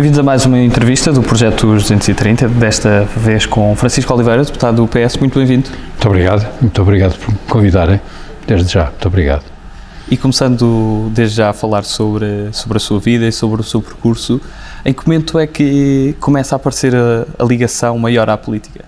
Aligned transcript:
Bem-vindos 0.00 0.18
a 0.18 0.22
mais 0.22 0.46
uma 0.46 0.58
entrevista 0.58 1.12
do 1.12 1.20
Projeto 1.20 1.66
230, 1.74 2.48
desta 2.48 3.06
vez 3.18 3.44
com 3.44 3.76
Francisco 3.76 4.14
Oliveira, 4.14 4.42
deputado 4.42 4.76
do 4.76 4.88
PS. 4.88 5.18
Muito 5.18 5.38
bem-vindo. 5.38 5.68
Muito 5.68 6.08
obrigado, 6.08 6.48
muito 6.58 6.80
obrigado 6.80 7.18
por 7.18 7.30
me 7.30 7.38
convidarem, 7.46 8.00
desde 8.46 8.72
já. 8.72 8.86
Muito 8.86 9.06
obrigado. 9.06 9.44
E 10.10 10.16
começando 10.16 11.10
desde 11.12 11.36
já 11.36 11.50
a 11.50 11.52
falar 11.52 11.82
sobre, 11.82 12.48
sobre 12.50 12.78
a 12.78 12.80
sua 12.80 12.98
vida 12.98 13.26
e 13.26 13.32
sobre 13.32 13.60
o 13.60 13.62
seu 13.62 13.82
percurso, 13.82 14.40
em 14.86 14.94
que 14.94 15.06
momento 15.06 15.38
é 15.38 15.46
que 15.46 16.16
começa 16.18 16.54
a 16.54 16.56
aparecer 16.56 16.96
a, 16.96 17.26
a 17.38 17.44
ligação 17.44 17.98
maior 17.98 18.30
à 18.30 18.38
política? 18.38 18.86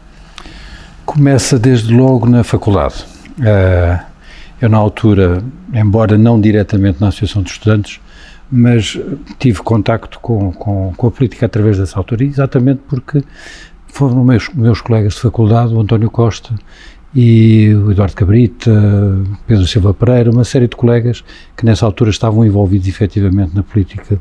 Começa 1.04 1.58
desde 1.58 1.92
logo 1.92 2.26
na 2.26 2.42
faculdade. 2.42 3.04
Uh, 3.38 4.02
eu, 4.62 4.68
na 4.70 4.78
altura, 4.78 5.44
embora 5.74 6.16
não 6.16 6.40
diretamente 6.40 7.02
na 7.02 7.08
Associação 7.08 7.42
de 7.42 7.50
Estudantes, 7.50 8.00
mas 8.52 9.00
tive 9.38 9.62
contacto 9.62 10.20
com, 10.20 10.52
com, 10.52 10.92
com, 10.94 11.06
a 11.06 11.10
política 11.10 11.46
através 11.46 11.78
dessa 11.78 11.98
altura, 11.98 12.22
exatamente 12.22 12.82
porque 12.86 13.24
foram 13.86 14.22
meus, 14.22 14.50
meus 14.50 14.82
colegas 14.82 15.14
de 15.14 15.20
faculdade, 15.20 15.72
o 15.72 15.80
António 15.80 16.10
Costa 16.10 16.54
e 17.14 17.74
o 17.74 17.90
Eduardo 17.90 18.14
Cabrita, 18.14 18.70
Pedro 19.46 19.66
Silva 19.66 19.94
Pereira, 19.94 20.30
uma 20.30 20.44
série 20.44 20.68
de 20.68 20.76
colegas 20.76 21.24
que 21.56 21.64
nessa 21.64 21.86
altura 21.86 22.10
estavam 22.10 22.44
envolvidos 22.44 22.88
efetivamente 22.88 23.54
na 23.54 23.62
política, 23.62 24.20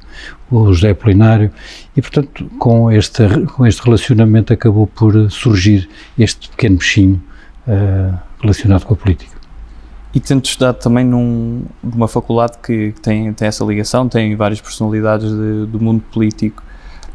o 0.49 0.73
José 0.73 0.93
Polinário, 0.93 1.51
e 1.95 2.01
portanto 2.01 2.45
com 2.57 2.89
este, 2.89 3.27
com 3.47 3.67
este 3.67 3.83
relacionamento 3.83 4.53
acabou 4.53 4.87
por 4.87 5.29
surgir 5.29 5.89
este 6.17 6.47
pequeno 6.49 6.77
bichinho 6.77 7.21
uh, 7.67 8.17
relacionado 8.41 8.85
com 8.85 8.93
a 8.93 8.97
política. 8.97 9.40
E 10.13 10.19
tendo 10.19 10.43
estudado 10.43 10.77
também 10.77 11.05
num, 11.05 11.63
numa 11.81 12.07
faculdade 12.07 12.57
que 12.61 12.93
tem, 13.01 13.31
tem 13.33 13.47
essa 13.47 13.63
ligação, 13.63 14.09
tem 14.09 14.35
várias 14.35 14.59
personalidades 14.59 15.29
de, 15.29 15.65
do 15.67 15.79
mundo 15.79 16.03
político, 16.11 16.61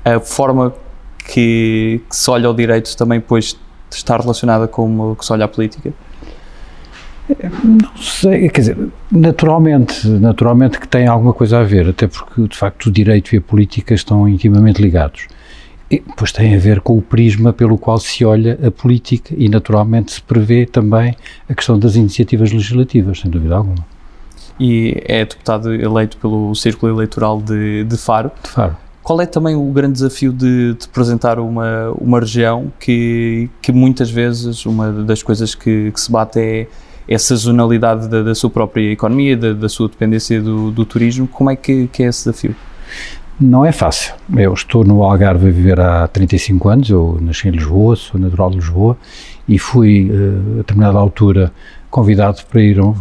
a 0.05 0.19
forma 0.19 0.73
que, 1.19 2.01
que, 2.09 2.17
se 2.17 2.31
olha 2.31 2.47
ao 2.47 2.55
direito 2.55 2.97
também 2.97 3.19
depois 3.19 3.59
está 3.91 4.17
relacionada 4.17 4.67
com 4.67 5.13
o 5.13 5.17
que 5.17 5.25
se 5.25 5.33
olha 5.33 5.45
à 5.45 5.49
política? 5.49 5.93
Não 7.65 7.97
sei, 7.97 8.49
quer 8.49 8.61
dizer, 8.61 8.79
naturalmente, 9.11 10.07
naturalmente 10.09 10.79
que 10.79 10.87
tem 10.87 11.09
alguma 11.09 11.33
coisa 11.33 11.59
a 11.59 11.65
ver, 11.65 11.89
até 11.89 12.07
porque 12.07 12.47
de 12.47 12.57
facto 12.57 12.87
o 12.87 12.91
direito 12.91 13.35
e 13.35 13.39
a 13.39 13.41
política 13.41 13.95
estão 13.95 14.29
intimamente 14.29 14.81
ligados. 14.81 15.27
E 15.91 16.01
depois 16.01 16.33
tem 16.33 16.55
a 16.55 16.59
ver 16.59 16.81
com 16.81 16.99
o 16.99 17.03
prisma 17.03 17.53
pelo 17.53 17.79
qual 17.79 17.99
se 17.99 18.25
olha 18.25 18.59
a 18.67 18.71
política 18.71 19.33
e, 19.37 19.49
naturalmente, 19.49 20.13
se 20.13 20.23
prevê 20.23 20.67
também 20.67 21.15
a 21.49 21.55
questão 21.55 21.79
das 21.79 21.95
iniciativas 21.95 22.53
legislativas, 22.53 23.21
sem 23.21 23.31
dúvida 23.31 23.57
alguma. 23.57 23.87
E 24.59 25.01
é 25.05 25.25
deputado 25.25 25.73
eleito 25.73 26.17
pelo 26.17 26.55
Círculo 26.55 26.93
Eleitoral 26.93 27.41
de, 27.41 27.85
de 27.85 27.97
Faro. 27.97 28.33
De 28.43 28.51
Faro. 28.51 28.77
Qual 29.03 29.21
é 29.21 29.27
também 29.27 29.55
o 29.55 29.71
grande 29.71 29.93
desafio 29.93 30.33
de, 30.33 30.75
de 30.75 30.87
representar 30.87 31.39
uma, 31.39 31.93
uma 31.93 32.19
região 32.19 32.73
que, 32.81 33.49
que 33.63 33.71
muitas 33.71 34.11
vezes 34.11 34.67
uma 34.67 34.91
das 34.91 35.23
coisas 35.23 35.55
que, 35.55 35.93
que 35.93 36.01
se 36.01 36.11
bate 36.11 36.41
é, 36.41 36.67
é 37.07 37.15
a 37.15 37.19
sazonalidade 37.19 38.09
da, 38.09 38.25
da 38.25 38.35
sua 38.35 38.51
própria 38.51 38.91
economia, 38.91 39.37
da, 39.37 39.53
da 39.53 39.69
sua 39.69 39.89
dependência 39.89 40.43
do, 40.43 40.73
do 40.73 40.85
turismo? 40.85 41.29
Como 41.29 41.49
é 41.49 41.55
que, 41.55 41.87
que 41.87 42.03
é 42.03 42.07
esse 42.07 42.25
desafio? 42.25 42.57
Não 43.39 43.67
é 43.67 43.71
fácil. 43.71 44.15
Eu 44.35 44.55
estou 44.55 44.83
no 44.83 45.03
Algarve 45.03 45.49
a 45.49 45.51
viver 45.51 45.79
há 45.79 46.09
35 46.09 46.69
anos, 46.71 46.89
eu 46.89 47.19
nasci 47.21 47.47
em 47.47 47.51
Lisboa, 47.51 47.95
sou 47.95 48.19
natural 48.19 48.49
de 48.49 48.57
Lisboa 48.57 48.97
e 49.47 49.59
fui, 49.59 50.11
eh, 50.11 50.55
a 50.55 50.57
determinada 50.59 50.97
altura, 50.97 51.53
convidado 51.91 52.43
para 52.49 52.63
ir 52.63 52.81
um, 52.81 52.95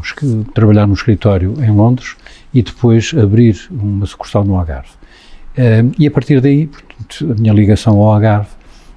trabalhar 0.53 0.88
no 0.88 0.94
escritório 0.94 1.53
em 1.63 1.72
Londres 1.72 2.18
e 2.53 2.62
depois 2.62 3.13
abrir 3.18 3.57
uma 3.72 4.06
sucursal 4.06 4.44
no 4.44 4.57
Algarve. 4.57 4.90
Eh, 5.56 5.85
e 5.97 6.06
a 6.06 6.12
partir 6.12 6.41
daí, 6.41 6.67
portanto, 6.67 7.31
a 7.31 7.41
minha 7.41 7.53
ligação 7.53 7.94
ao 7.94 8.13
Algarve, 8.13 8.50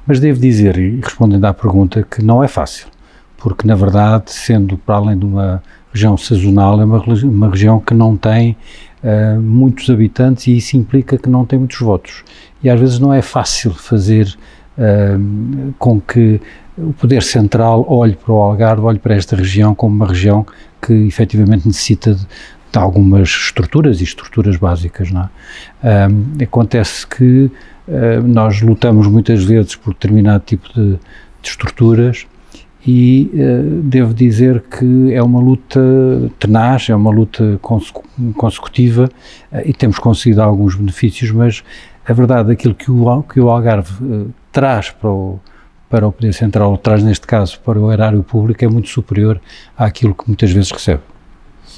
mas 0.05 0.19
devo 0.19 0.41
dizer, 0.41 0.77
e 0.77 1.01
respondendo 1.01 1.45
à 1.45 1.55
pergunta, 1.55 2.03
que 2.03 2.21
não 2.21 2.43
é 2.43 2.49
fácil, 2.49 2.89
porque 3.37 3.65
na 3.65 3.77
verdade, 3.77 4.33
sendo 4.33 4.77
para 4.77 4.97
além 4.97 5.17
de 5.17 5.25
uma 5.25 5.63
região 5.93 6.17
sazonal, 6.17 6.81
é 6.81 6.85
uma, 6.85 7.03
uma 7.25 7.51
região 7.51 7.81
que 7.81 7.95
não 7.95 8.17
tem 8.17 8.57
uh, 9.03 9.41
muitos 9.41 9.89
habitantes 9.91 10.47
e 10.47 10.57
isso 10.57 10.77
implica 10.77 11.19
que 11.19 11.29
não 11.29 11.45
tem 11.45 11.59
muitos 11.59 11.79
votos. 11.79 12.25
E 12.63 12.69
às 12.69 12.79
vezes 12.79 12.99
não 12.99 13.13
é 13.13 13.23
fácil 13.23 13.73
fazer 13.73 14.37
uh, 14.77 15.75
com 15.79 16.01
que 16.01 16.41
o 16.77 16.93
poder 16.93 17.23
central 17.23 17.85
olhe 17.89 18.15
para 18.15 18.33
o 18.33 18.37
Algarve, 18.37 18.83
olhe 18.83 18.99
para 18.99 19.15
esta 19.15 19.35
região 19.35 19.75
como 19.75 19.95
uma 19.95 20.07
região 20.07 20.47
que 20.81 20.93
efetivamente 20.93 21.67
necessita 21.67 22.15
de, 22.15 22.21
de 22.23 22.79
algumas 22.79 23.29
estruturas 23.29 24.01
e 24.01 24.05
estruturas 24.05 24.57
básicas. 24.57 25.11
Não 25.11 25.29
é? 25.83 26.09
um, 26.09 26.43
acontece 26.43 27.07
que 27.07 27.51
uh, 27.89 28.23
nós 28.25 28.61
lutamos 28.61 29.07
muitas 29.07 29.43
vezes 29.45 29.75
por 29.75 29.93
determinado 29.93 30.45
tipo 30.45 30.69
de, 30.73 30.93
de 31.43 31.49
estruturas 31.49 32.27
e 32.91 33.31
uh, 33.35 33.83
devo 33.83 34.15
dizer 34.15 34.63
que 34.63 35.13
é 35.13 35.23
uma 35.23 35.39
luta 35.39 35.79
tenaz, 36.39 36.89
é 36.89 36.95
uma 36.95 37.11
luta 37.11 37.61
consecutiva 38.35 39.11
uh, 39.53 39.61
e 39.63 39.75
temos 39.75 39.99
conseguido 39.99 40.41
alguns 40.41 40.75
benefícios, 40.75 41.31
mas 41.31 41.63
a 42.07 42.13
verdade, 42.15 42.51
aquilo 42.51 42.75
que 42.75 42.91
o, 42.91 43.23
que 43.25 43.39
o 43.41 43.51
Algarve 43.51 43.93
uh, 44.03 44.33
traz 44.51 44.91
para 44.91 45.11
o, 45.11 45.39
para 45.91 46.09
o 46.09 46.13
Poder 46.13 46.33
Central, 46.33 46.79
traz 46.79 47.03
neste 47.03 47.27
caso 47.27 47.61
para 47.61 47.79
o 47.79 47.93
erário 47.93 48.23
público, 48.23 48.65
é 48.65 48.69
muito 48.69 48.89
superior 48.89 49.39
àquilo 49.77 50.15
que 50.15 50.27
muitas 50.27 50.51
vezes 50.51 50.71
recebe. 50.71 51.03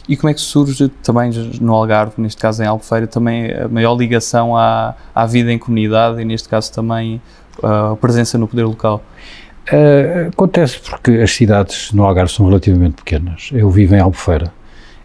E 0.09 0.17
como 0.17 0.31
é 0.31 0.35
que 0.35 0.41
surge 0.41 0.89
também 1.03 1.33
no 1.61 1.75
Algarve, 1.75 2.23
neste 2.23 2.41
caso 2.41 2.63
em 2.63 2.67
Albufeira, 2.67 3.09
também 3.09 3.53
a 3.53 3.67
maior 3.67 3.97
ligação 3.97 4.57
à, 4.57 4.95
à 5.13 5.27
vida 5.27 5.53
em 5.53 5.59
comunidade 5.59 6.23
e 6.23 6.25
neste 6.25 6.49
caso 6.49 6.73
também 6.73 7.21
a 7.61 7.97
presença 7.97 8.39
no 8.39 8.47
poder 8.47 8.65
local? 8.65 9.03
Uh, 9.73 10.29
acontece 10.29 10.81
porque 10.81 11.13
as 11.13 11.31
cidades 11.33 11.93
no 11.93 12.05
Algarve 12.05 12.33
são 12.33 12.47
relativamente 12.47 12.97
pequenas. 12.97 13.51
Eu 13.53 13.71
vivo 13.71 13.95
em 13.95 14.01
Albufeira 14.01 14.53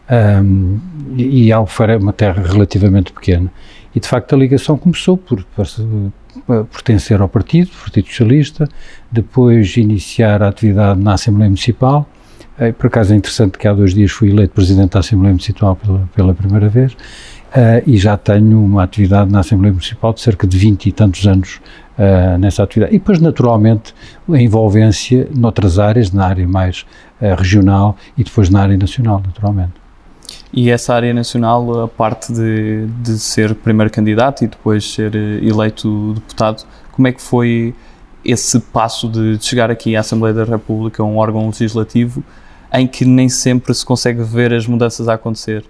um, 0.09 0.79
e, 1.17 1.51
Albufeira 1.51 1.93
é 1.93 1.97
uma 1.97 2.13
terra 2.13 2.43
relativamente 2.43 3.11
pequena. 3.11 3.51
E 3.93 3.99
de 3.99 4.07
facto 4.07 4.33
a 4.33 4.37
ligação 4.37 4.77
começou 4.77 5.17
por, 5.17 5.43
por, 5.43 5.65
por 6.45 6.65
pertencer 6.65 7.21
ao 7.21 7.29
partido, 7.29 7.71
Partido 7.81 8.07
Socialista, 8.07 8.67
depois 9.11 9.77
iniciar 9.77 10.43
a 10.43 10.49
atividade 10.49 10.99
na 10.99 11.13
Assembleia 11.13 11.49
Municipal. 11.49 12.07
Uh, 12.59 12.73
por 12.73 12.87
acaso 12.87 13.13
é 13.13 13.17
interessante 13.17 13.57
que 13.57 13.67
há 13.67 13.73
dois 13.73 13.93
dias 13.93 14.11
fui 14.11 14.29
eleito 14.29 14.53
Presidente 14.53 14.91
da 14.91 14.99
Assembleia 14.99 15.31
Municipal 15.31 15.75
pela, 15.75 16.09
pela 16.13 16.33
primeira 16.33 16.69
vez. 16.69 16.95
Uh, 17.55 17.81
e 17.87 17.97
já 17.97 18.17
tenho 18.17 18.61
uma 18.61 18.83
atividade 18.83 19.31
na 19.31 19.39
Assembleia 19.39 19.71
Municipal 19.71 20.11
de 20.11 20.19
cerca 20.19 20.45
de 20.45 20.57
20 20.57 20.87
e 20.87 20.91
tantos 20.91 21.25
anos 21.25 21.61
uh, 21.97 22.37
nessa 22.37 22.61
atividade. 22.63 22.93
E 22.93 22.99
depois, 22.99 23.21
naturalmente, 23.21 23.95
a 24.29 24.37
envolvência 24.37 25.29
noutras 25.33 25.79
áreas, 25.79 26.11
na 26.11 26.25
área 26.25 26.45
mais 26.45 26.85
uh, 27.21 27.33
regional 27.33 27.95
e 28.17 28.25
depois 28.25 28.49
na 28.49 28.61
área 28.61 28.77
nacional, 28.77 29.23
naturalmente. 29.25 29.85
E 30.51 30.69
essa 30.69 30.93
área 30.93 31.13
nacional, 31.13 31.83
a 31.83 31.87
parte 31.87 32.33
de, 32.33 32.87
de 33.01 33.19
ser 33.19 33.55
primeiro 33.55 33.91
candidato 33.91 34.43
e 34.43 34.47
depois 34.47 34.89
ser 34.93 35.13
eh, 35.13 35.45
eleito 35.45 36.13
deputado, 36.13 36.65
como 36.91 37.07
é 37.07 37.11
que 37.11 37.21
foi 37.21 37.75
esse 38.23 38.59
passo 38.59 39.09
de, 39.09 39.37
de 39.37 39.45
chegar 39.45 39.69
aqui 39.69 39.95
à 39.95 39.99
Assembleia 39.99 40.33
da 40.33 40.45
República, 40.45 41.03
um 41.03 41.17
órgão 41.17 41.45
legislativo, 41.47 42.23
em 42.73 42.87
que 42.87 43.03
nem 43.03 43.27
sempre 43.27 43.73
se 43.73 43.85
consegue 43.85 44.23
ver 44.23 44.53
as 44.53 44.65
mudanças 44.65 45.09
a 45.09 45.15
acontecer? 45.15 45.65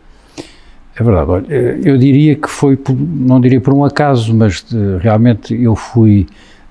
É 0.98 1.04
verdade, 1.04 1.30
olha, 1.30 1.46
eu 1.84 1.98
diria 1.98 2.36
que 2.36 2.50
foi, 2.50 2.80
não 2.90 3.42
diria 3.42 3.60
por 3.60 3.74
um 3.74 3.84
acaso, 3.84 4.34
mas 4.34 4.64
de, 4.64 4.98
realmente 5.00 5.54
eu 5.54 5.76
fui, 5.76 6.26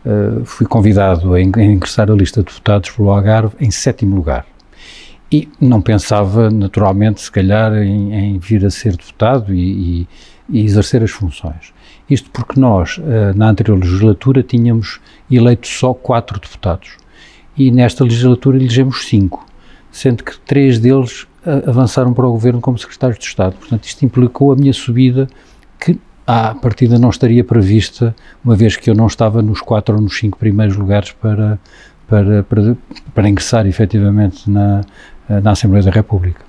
uh, 0.05 0.43
fui 0.47 0.67
convidado 0.67 1.35
a, 1.35 1.43
ingressar 1.43 2.11
a 2.11 2.15
lista 2.15 2.41
de 2.41 2.47
deputados 2.47 2.89
pelo 2.89 3.11
Algarve 3.11 3.55
em 3.61 3.71
sétimo 3.71 4.17
lugar. 4.17 4.47
E 5.31 5.47
não 5.61 5.83
pensava, 5.83 6.49
naturalmente, 6.49 7.21
se 7.21 7.31
calhar, 7.31 7.75
em, 7.75 8.15
em 8.15 8.39
vir 8.39 8.65
a 8.65 8.71
ser 8.71 8.97
deputado 8.97 9.53
e, 9.53 9.61
e, 9.61 10.09
e, 10.49 10.65
exercer 10.65 11.03
as 11.03 11.11
funções. 11.11 11.75
Isto 12.09 12.31
porque 12.31 12.59
nós, 12.59 12.97
uh, 12.97 13.37
na 13.37 13.51
anterior 13.51 13.79
legislatura, 13.79 14.43
tínhamos 14.43 15.01
eleito 15.31 15.67
só 15.67 15.93
quatro 15.93 16.41
deputados. 16.41 16.97
E 17.55 17.71
nesta 17.71 18.05
legislatura 18.05 18.57
elegemos 18.57 19.05
cinco, 19.07 19.45
sendo 19.91 20.25
que 20.25 20.39
três 20.41 20.79
deles 20.79 21.27
avançaram 21.67 22.13
para 22.13 22.27
o 22.27 22.33
governo 22.33 22.61
como 22.61 22.79
secretários 22.79 23.19
de 23.19 23.25
Estado. 23.25 23.55
Portanto, 23.57 23.85
isto 23.85 24.05
implicou 24.05 24.53
a 24.53 24.57
minha 24.57 24.73
subida, 24.73 25.29
que 25.79 25.99
à 26.27 26.55
partida 26.55 26.99
não 26.99 27.11
estaria 27.11 27.45
prevista, 27.45 28.15
uma 28.45 28.57
vez 28.57 28.77
que 28.77 28.89
eu 28.89 28.95
não 28.95 29.07
estava 29.07 29.43
nos 29.43 29.61
quatro 29.61 29.95
ou 29.95 30.01
nos 30.01 30.19
cinco 30.19 30.39
primeiros 30.39 30.77
lugares 30.77 31.13
para, 31.13 31.59
para, 32.09 32.43
para, 32.45 32.77
para 33.15 33.29
ingressar 33.29 33.67
efetivamente 33.67 34.49
na, 34.49 34.81
na 35.29 35.51
Assembleia 35.51 35.85
da 35.85 35.91
República. 35.91 36.41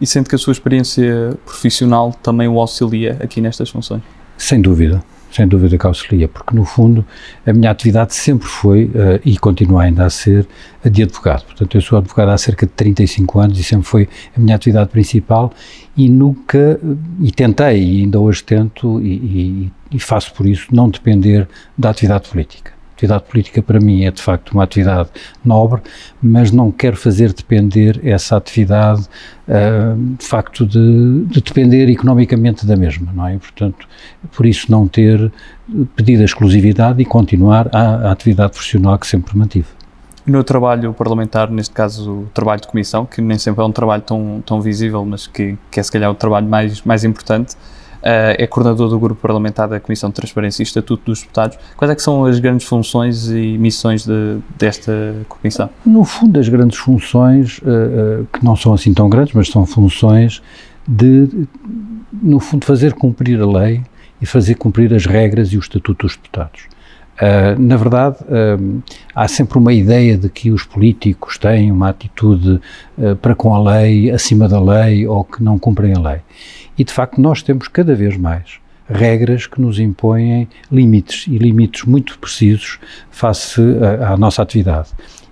E 0.00 0.06
sente 0.06 0.28
que 0.28 0.34
a 0.34 0.38
sua 0.38 0.52
experiência 0.52 1.36
profissional 1.44 2.12
também 2.22 2.48
o 2.48 2.58
auxilia 2.58 3.18
aqui 3.22 3.40
nestas 3.40 3.68
funções? 3.68 4.02
Sem 4.36 4.60
dúvida, 4.60 5.02
sem 5.30 5.46
dúvida 5.46 5.78
que 5.78 5.86
auxilia, 5.86 6.28
porque 6.28 6.54
no 6.54 6.64
fundo 6.64 7.04
a 7.46 7.52
minha 7.52 7.70
atividade 7.70 8.14
sempre 8.14 8.46
foi 8.46 8.84
uh, 8.84 9.20
e 9.24 9.38
continua 9.38 9.82
ainda 9.82 10.04
a 10.04 10.10
ser 10.10 10.46
a 10.84 10.88
de 10.88 11.02
advogado. 11.02 11.44
Portanto, 11.44 11.76
eu 11.76 11.80
sou 11.80 11.98
advogado 11.98 12.30
há 12.30 12.38
cerca 12.38 12.66
de 12.66 12.72
35 12.72 13.40
anos 13.40 13.58
e 13.58 13.62
sempre 13.62 13.86
foi 13.86 14.08
a 14.36 14.40
minha 14.40 14.56
atividade 14.56 14.90
principal 14.90 15.52
e 15.96 16.08
nunca, 16.08 16.80
e 17.20 17.30
tentei, 17.30 17.82
e 17.82 18.00
ainda 18.02 18.18
hoje 18.18 18.42
tento, 18.42 19.00
e, 19.00 19.12
e, 19.12 19.72
e 19.92 20.00
faço 20.00 20.32
por 20.34 20.46
isso, 20.46 20.68
não 20.72 20.88
depender 20.88 21.48
da 21.76 21.90
atividade 21.90 22.28
política 22.28 22.79
atividade 23.00 23.24
política 23.24 23.62
para 23.62 23.80
mim 23.80 24.04
é 24.04 24.10
de 24.10 24.20
facto 24.20 24.52
uma 24.52 24.64
atividade 24.64 25.08
nobre, 25.44 25.80
mas 26.22 26.52
não 26.52 26.70
quero 26.70 26.96
fazer 26.96 27.32
depender 27.32 28.00
essa 28.04 28.36
atividade 28.36 29.02
uh, 29.48 30.16
de 30.18 30.24
facto 30.24 30.66
de, 30.66 31.24
de, 31.24 31.40
depender 31.40 31.88
economicamente 31.88 32.66
da 32.66 32.76
mesma, 32.76 33.10
não 33.12 33.26
é? 33.26 33.38
Portanto, 33.38 33.88
por 34.32 34.44
isso 34.44 34.70
não 34.70 34.86
ter 34.86 35.32
pedido 35.96 36.22
a 36.22 36.24
exclusividade 36.24 37.00
e 37.00 37.04
continuar 37.04 37.68
a, 37.72 38.08
a 38.08 38.12
atividade 38.12 38.52
profissional 38.52 38.98
que 38.98 39.06
sempre 39.06 39.36
mantive. 39.36 39.68
No 40.26 40.44
trabalho 40.44 40.92
parlamentar, 40.92 41.50
neste 41.50 41.74
caso 41.74 42.12
o 42.12 42.26
trabalho 42.34 42.60
de 42.60 42.68
comissão, 42.68 43.06
que 43.06 43.22
nem 43.22 43.38
sempre 43.38 43.62
é 43.62 43.66
um 43.66 43.72
trabalho 43.72 44.02
tão, 44.02 44.42
tão 44.44 44.60
visível, 44.60 45.04
mas 45.04 45.26
que, 45.26 45.56
que 45.70 45.80
é 45.80 45.82
se 45.82 45.90
calhar 45.90 46.10
o 46.10 46.14
trabalho 46.14 46.46
mais, 46.46 46.82
mais 46.82 47.04
importante, 47.04 47.56
é 48.02 48.46
coordenador 48.46 48.88
do 48.88 48.98
grupo 48.98 49.20
parlamentar 49.20 49.68
da 49.68 49.78
Comissão 49.78 50.10
de 50.10 50.16
Transparência 50.16 50.62
e 50.62 50.64
Estatuto 50.64 51.02
dos 51.04 51.20
Deputados. 51.20 51.58
Quais 51.76 51.90
é 51.90 51.94
que 51.94 52.02
são 52.02 52.24
as 52.24 52.38
grandes 52.38 52.66
funções 52.66 53.28
e 53.28 53.58
missões 53.58 54.04
de, 54.04 54.38
desta 54.58 54.92
comissão? 55.28 55.68
No 55.84 56.04
fundo, 56.04 56.38
as 56.38 56.48
grandes 56.48 56.78
funções, 56.78 57.58
uh, 57.58 58.22
uh, 58.22 58.26
que 58.32 58.44
não 58.44 58.56
são 58.56 58.72
assim 58.72 58.94
tão 58.94 59.08
grandes, 59.08 59.34
mas 59.34 59.48
são 59.48 59.66
funções 59.66 60.42
de, 60.86 61.46
no 62.22 62.40
fundo, 62.40 62.64
fazer 62.64 62.94
cumprir 62.94 63.40
a 63.40 63.46
lei 63.46 63.82
e 64.20 64.26
fazer 64.26 64.54
cumprir 64.54 64.92
as 64.94 65.06
regras 65.06 65.52
e 65.52 65.56
o 65.56 65.60
Estatuto 65.60 66.06
dos 66.06 66.16
Deputados. 66.16 66.62
Uh, 67.20 67.60
na 67.60 67.76
verdade, 67.76 68.16
uh, 68.22 68.82
há 69.14 69.28
sempre 69.28 69.58
uma 69.58 69.74
ideia 69.74 70.16
de 70.16 70.30
que 70.30 70.50
os 70.50 70.64
políticos 70.64 71.36
têm 71.36 71.70
uma 71.70 71.90
atitude 71.90 72.58
uh, 72.96 73.14
para 73.16 73.34
com 73.34 73.54
a 73.54 73.62
lei, 73.62 74.10
acima 74.10 74.48
da 74.48 74.58
lei, 74.58 75.06
ou 75.06 75.22
que 75.22 75.42
não 75.42 75.58
cumprem 75.58 75.92
a 75.94 76.00
lei. 76.00 76.20
E 76.78 76.84
de 76.84 76.90
facto 76.90 77.20
nós 77.20 77.42
temos 77.42 77.68
cada 77.68 77.94
vez 77.94 78.16
mais 78.16 78.58
regras 78.88 79.46
que 79.46 79.60
nos 79.60 79.78
impõem 79.78 80.48
limites 80.72 81.26
e 81.28 81.36
limites 81.36 81.84
muito 81.84 82.18
precisos 82.18 82.78
face 83.10 83.60
à 84.04 84.16
nossa 84.16 84.42
atividade. 84.42 84.88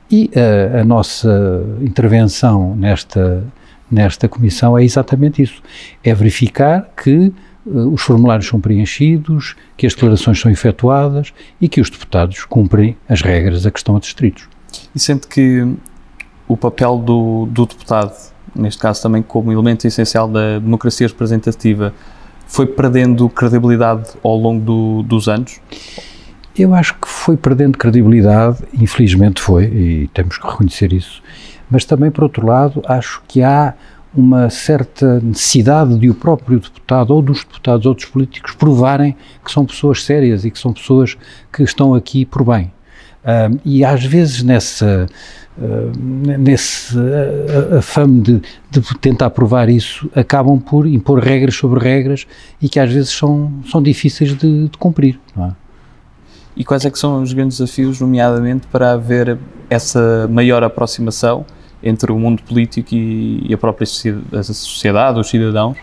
E 0.08 0.31
a, 0.79 0.85
nossa 0.85 1.64
intervenção 1.81 2.76
nesta, 2.76 3.43
nesta 3.90 4.29
comissão 4.29 4.79
é 4.79 4.85
exatamente 4.85 5.43
isso: 5.43 5.61
é 6.05 6.14
verificar 6.14 6.88
que 7.02 7.32
os 7.70 8.03
formulários 8.03 8.47
são 8.49 8.61
preenchidos, 8.61 9.56
que 9.76 9.87
as 9.87 9.94
declarações 9.94 10.41
são 10.41 10.50
efetuadas 10.50 11.32
e 11.61 11.69
que 11.69 11.81
os 11.81 11.91
deputados 11.91 12.44
cumprem 12.44 12.97
as 13.09 13.23
regras 13.23 13.67
a 13.67 13.70
que 13.70 13.79
estão 13.79 13.97
adstritos. 13.97 14.49
E 14.94 14.99
sente 14.99 15.26
que 15.26 15.67
o 16.47 16.56
papel 16.56 16.99
do, 16.99 17.47
do 17.47 17.67
deputado 17.67 18.12
neste 18.55 18.81
caso 18.81 19.03
também 19.03 19.23
como 19.23 19.53
elemento 19.53 19.87
essencial 19.87 20.29
da 20.29 20.59
democracia 20.59 21.06
representativa, 21.06 21.94
foi 22.47 22.67
perdendo 22.67 23.29
credibilidade 23.29 24.09
ao 24.23 24.37
longo 24.37 24.64
do, 24.64 25.03
dos 25.03 25.29
anos? 25.29 25.61
Eu 26.56 26.75
acho 26.75 26.94
que 26.94 27.09
foi 27.09 27.37
perdendo 27.37 27.79
credibilidade, 27.79 28.59
infelizmente 28.75 29.41
foi, 29.41 29.64
e 29.64 30.11
temos 30.12 30.38
que 30.38 30.47
reconhecer 30.47 30.93
isso, 30.93 31.23
mas 31.71 31.85
também, 31.85 32.11
por 32.11 32.25
outro 32.25 32.47
lado, 32.47 32.82
acho 32.87 33.23
que 33.29 33.43
há 33.43 33.75
uma 34.14 34.49
certa 34.50 35.20
necessidade 35.20 35.99
de 35.99 36.08
o 36.08 36.14
próprio 36.14 36.60
deputado 36.60 37.10
ou 37.10 37.22
dos 37.22 37.44
deputados 37.44 37.87
ou 37.87 37.94
dos 37.94 38.06
políticos 38.06 38.55
provarem 38.55 39.14
que 39.44 39.52
são 39.52 39.66
pessoas 39.66 40.05
sérias 40.05 40.44
e 40.44 40.50
que 40.50 40.58
são 40.58 40.72
pessoas 40.72 41.16
que 41.52 41.62
estão 41.62 41.94
aqui 41.94 42.25
por 42.25 42.44
bem. 42.44 42.72
Um, 43.25 43.58
e 43.64 43.84
às 43.84 44.05
vezes 44.05 44.43
nessa 44.43 45.06
uh, 45.58 45.99
nesse 46.38 46.96
uh, 46.96 47.78
afame 47.78 48.22
de, 48.22 48.43
de, 48.70 48.81
tentar 49.00 49.31
provar 49.31 49.69
isso 49.69 50.08
acabam 50.14 50.58
por 50.58 50.87
impor 50.87 51.19
regras 51.19 51.56
sobre 51.56 51.81
regras 51.81 52.26
e 52.62 52.69
que 52.69 52.78
às 52.78 52.90
vezes 52.90 53.11
são, 53.11 53.52
são 53.70 53.82
difíceis 53.82 54.34
de, 54.37 54.69
de 54.69 54.78
cumprir. 54.78 55.19
É? 55.37 55.50
E 56.56 56.64
quais 56.64 56.84
é 56.84 56.90
que 56.90 56.99
são 56.99 57.22
os 57.22 57.32
grandes 57.32 57.58
desafios, 57.58 58.00
nomeadamente, 58.00 58.66
para 58.66 58.93
haver 58.93 59.38
essa 59.70 60.26
maior 60.28 60.64
aproximação 60.64 61.46
entre 61.82 62.12
o 62.12 62.19
mundo 62.19 62.42
político 62.42 62.94
e, 62.94 63.52
a 63.52 63.58
própria 63.58 63.86
sociedade, 63.86 65.19
os 65.19 65.28
cidadãos? 65.28 65.76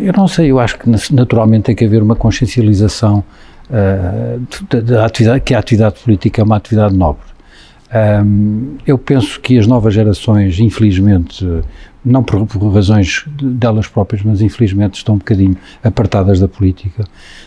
Eu 0.00 0.12
não 0.16 0.28
sei, 0.28 0.50
eu 0.50 0.58
acho 0.58 0.78
que 0.78 0.90
naturalmente 1.12 1.64
tem 1.64 1.74
que 1.74 1.84
haver 1.84 2.02
uma 2.02 2.16
consciencialização 2.16 3.24
uh, 3.70 4.80
da 4.82 5.06
atividade, 5.06 5.40
que 5.40 5.54
a 5.54 5.58
atividade 5.58 6.00
política 6.00 6.42
é 6.42 6.44
uma 6.44 6.56
atividade 6.56 6.94
nobre. 6.94 7.22
Um, 7.94 8.76
eu 8.86 8.98
penso 8.98 9.40
que 9.40 9.58
as 9.58 9.66
novas 9.66 9.94
gerações, 9.94 10.60
infelizmente, 10.60 11.46
não 12.04 12.22
por, 12.22 12.46
por, 12.46 12.68
razões 12.68 13.24
delas 13.40 13.86
próprias, 13.86 14.22
mas 14.22 14.42
infelizmente 14.42 14.96
estão 14.96 15.14
um 15.14 15.18
bocadinho 15.18 15.56
apartadas 15.82 16.38
da 16.38 16.46
política. 16.46 17.04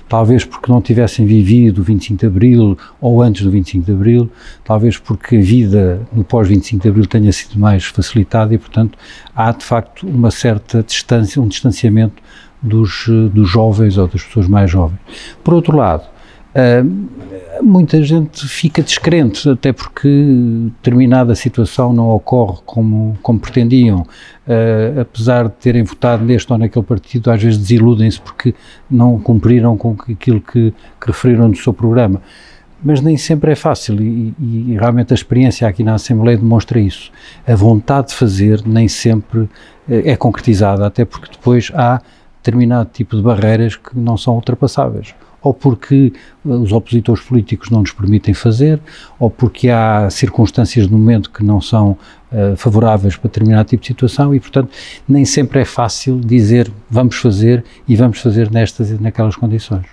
Talvez 0.10 0.44
porque 0.44 0.72
não 0.72 0.82
tivessem 0.82 1.26
vivido 1.26 1.80
o 1.80 1.84
25 1.84 2.20
de 2.20 2.26
Abril 2.26 2.78
ou 3.00 3.22
antes 3.22 3.44
do 3.44 3.52
25 3.52 3.86
de 3.86 3.92
Abril, 3.92 4.32
talvez 4.64 4.98
porque 4.98 5.38
a 5.38 5.42
vida 5.42 6.02
no 6.12 6.24
pós-25 6.24 6.82
de 6.82 6.90
Abril 6.90 7.06
tenha 7.06 7.32
sido 7.32 7.60
mais 7.60 7.86
facilitada 7.86 8.54
e, 8.54 8.58
portanto, 8.58 8.98
há 9.36 9.52
de 9.52 9.64
facto 9.64 10.08
uma 10.08 10.32
certa 10.32 10.82
distância, 10.82 11.42
um 11.42 11.48
distanciamento 11.48 12.22
dos, 12.62 13.08
dos 13.32 13.50
jovens 13.50 13.98
ou 13.98 14.08
das 14.08 14.24
pessoas 14.24 14.48
mais 14.48 14.70
jovens. 14.70 15.00
Por 15.44 15.54
outro 15.54 15.76
lado, 15.76 16.04
Uh, 16.54 17.64
muita 17.64 18.04
gente 18.04 18.46
fica 18.46 18.82
descrente, 18.82 19.50
até 19.50 19.72
porque 19.72 20.10
determinada 20.78 21.34
situação 21.34 21.94
não 21.94 22.10
ocorre 22.10 22.60
como, 22.66 23.18
como 23.22 23.40
pretendiam. 23.40 24.02
Uh, 24.48 25.02
apesar 25.02 25.48
de 25.48 25.54
terem 25.56 25.84
votado 25.84 26.26
neste 26.26 26.52
ou 26.52 26.58
naquele 26.58 26.86
partido, 26.86 27.32
às 27.32 27.42
vezes 27.42 27.58
desiludem-se 27.58 28.20
porque 28.20 28.54
não 28.90 29.18
cumpriram 29.20 29.78
com 29.78 29.96
aquilo 30.10 30.42
que, 30.42 30.74
que, 31.00 31.08
referiram 31.08 31.48
no 31.48 31.56
seu 31.56 31.74
programa. 31.74 32.22
Mas 32.84 33.00
nem 33.00 33.16
sempre 33.16 33.52
é 33.52 33.56
fácil 33.56 34.02
e, 34.02 34.34
e, 34.40 34.76
realmente 34.78 35.14
a 35.14 35.16
experiência 35.16 35.68
aqui 35.68 35.84
na 35.84 35.94
Assembleia 35.94 36.38
demonstra 36.38 36.80
isso. 36.80 37.12
A 37.48 37.56
vontade 37.56 38.08
de 38.08 38.16
fazer 38.16 38.64
nem 38.66 38.88
sempre 38.88 39.48
é 39.88 40.16
concretizada, 40.16 40.88
até 40.88 41.06
porque 41.06 41.30
depois 41.32 41.72
há 41.76 42.02
determinado 42.38 42.90
tipo 42.92 43.16
de 43.16 43.22
barreiras 43.22 43.76
que 43.76 43.96
não 43.96 44.18
são 44.18 44.34
ultrapassáveis 44.34 45.14
ou 45.42 45.54
porque 45.54 46.14
eh, 46.46 46.50
os 46.50 46.72
opositores 46.72 47.24
políticos 47.24 47.70
não 47.70 47.82
nos 47.82 47.92
permitem 47.92 48.34
fazer, 48.34 48.80
ou 49.20 49.30
porque 49.30 49.70
há 49.70 50.10
circunstâncias 50.10 50.88
no 50.88 50.98
momento 50.98 51.32
que 51.32 51.44
não 51.44 51.60
são 51.60 51.98
uh, 52.32 52.56
favoráveis 52.56 53.16
para 53.16 53.28
determinado 53.28 53.70
tipo 53.70 53.82
de 53.82 53.88
situação 53.88 54.34
e, 54.34 54.40
portanto, 54.40 54.70
nem 55.08 55.26
sempre 55.26 55.62
é 55.62 55.66
fácil 55.66 56.20
dizer 56.20 56.72
vamos 56.90 57.16
fazer 57.16 57.64
e 57.88 57.96
vamos 57.96 58.20
fazer 58.20 58.52
nestas 58.52 58.92
e 58.92 59.02
naquelas 59.02 59.36
condições. 59.36 59.86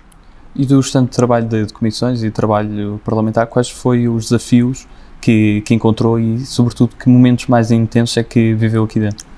E 0.55 0.65
do 0.65 0.81
tanto 0.81 1.15
trabalho 1.15 1.47
de, 1.47 1.65
de, 1.65 1.73
comissões 1.73 2.23
e 2.23 2.31
trabalho 2.31 2.99
parlamentar, 3.05 3.47
quais 3.47 3.69
foram 3.69 4.15
os 4.15 4.25
desafios 4.25 4.87
que, 5.21 5.61
que 5.61 5.73
encontrou 5.73 6.19
e, 6.19 6.39
sobretudo, 6.39 6.95
que 6.95 7.07
momentos 7.07 7.47
mais 7.47 7.71
intensos 7.71 8.17
é 8.17 8.23
que 8.23 8.53
viveu 8.53 8.83
aqui 8.83 8.99
dentro? 8.99 9.28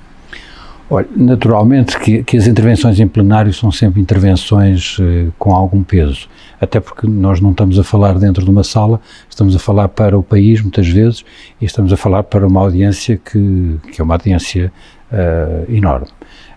Olha, 0.93 1.07
naturalmente 1.15 1.97
que, 1.97 2.21
que, 2.21 2.35
as 2.35 2.47
intervenções 2.47 2.99
em 2.99 3.07
plenário 3.07 3.53
são 3.53 3.71
sempre 3.71 4.01
intervenções 4.01 4.97
eh, 4.99 5.29
com 5.39 5.55
algum 5.55 5.81
peso, 5.83 6.27
até 6.59 6.81
porque 6.81 7.07
nós 7.07 7.39
não 7.39 7.51
estamos 7.51 7.79
a 7.79 7.83
falar 7.83 8.19
dentro 8.19 8.43
de 8.43 8.51
uma 8.51 8.61
sala, 8.61 8.99
estamos 9.29 9.55
a 9.55 9.59
falar 9.59 9.87
para 9.87 10.19
o 10.19 10.21
país 10.21 10.61
muitas 10.61 10.85
vezes 10.89 11.23
e 11.61 11.65
estamos 11.65 11.93
a 11.93 11.97
falar 11.97 12.23
para 12.23 12.45
uma 12.45 12.59
audiência 12.59 13.15
que, 13.15 13.79
que 13.89 14.01
é 14.01 14.03
uma 14.03 14.15
audiência 14.15 14.69
uh, 15.13 15.73
enorme. 15.73 16.07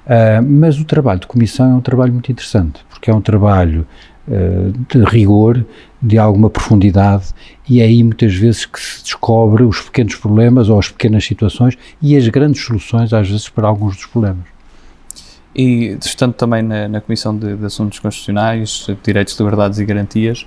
Uh, 0.04 0.42
mas 0.44 0.80
o 0.80 0.84
trabalho 0.84 1.20
de 1.20 1.28
comissão 1.28 1.70
é 1.70 1.74
um 1.74 1.80
trabalho 1.80 2.12
muito 2.12 2.32
interessante, 2.32 2.84
porque 2.90 3.12
é 3.12 3.14
um 3.14 3.20
trabalho 3.20 3.86
de 4.26 5.04
rigor, 5.04 5.64
de 6.00 6.18
alguma 6.18 6.48
profundidade 6.48 7.34
e 7.68 7.80
é 7.80 7.84
aí 7.84 8.02
muitas 8.02 8.34
vezes 8.34 8.66
que 8.66 8.78
se 8.78 9.02
descobre 9.02 9.62
os 9.62 9.80
pequenos 9.80 10.14
problemas 10.16 10.68
ou 10.68 10.78
as 10.78 10.88
pequenas 10.88 11.24
situações 11.24 11.78
e 12.00 12.16
as 12.16 12.28
grandes 12.28 12.62
soluções 12.62 13.12
às 13.12 13.28
vezes 13.28 13.48
para 13.48 13.66
alguns 13.66 13.96
dos 13.96 14.06
problemas. 14.06 14.44
E 15.54 15.96
estando 16.04 16.34
também 16.34 16.62
na, 16.62 16.88
na 16.88 17.00
Comissão 17.00 17.36
de, 17.36 17.56
de, 17.56 17.64
Assuntos 17.64 17.98
Constitucionais, 18.00 18.86
Direitos, 19.02 19.38
Liberdades 19.38 19.78
e 19.78 19.84
Garantias, 19.84 20.46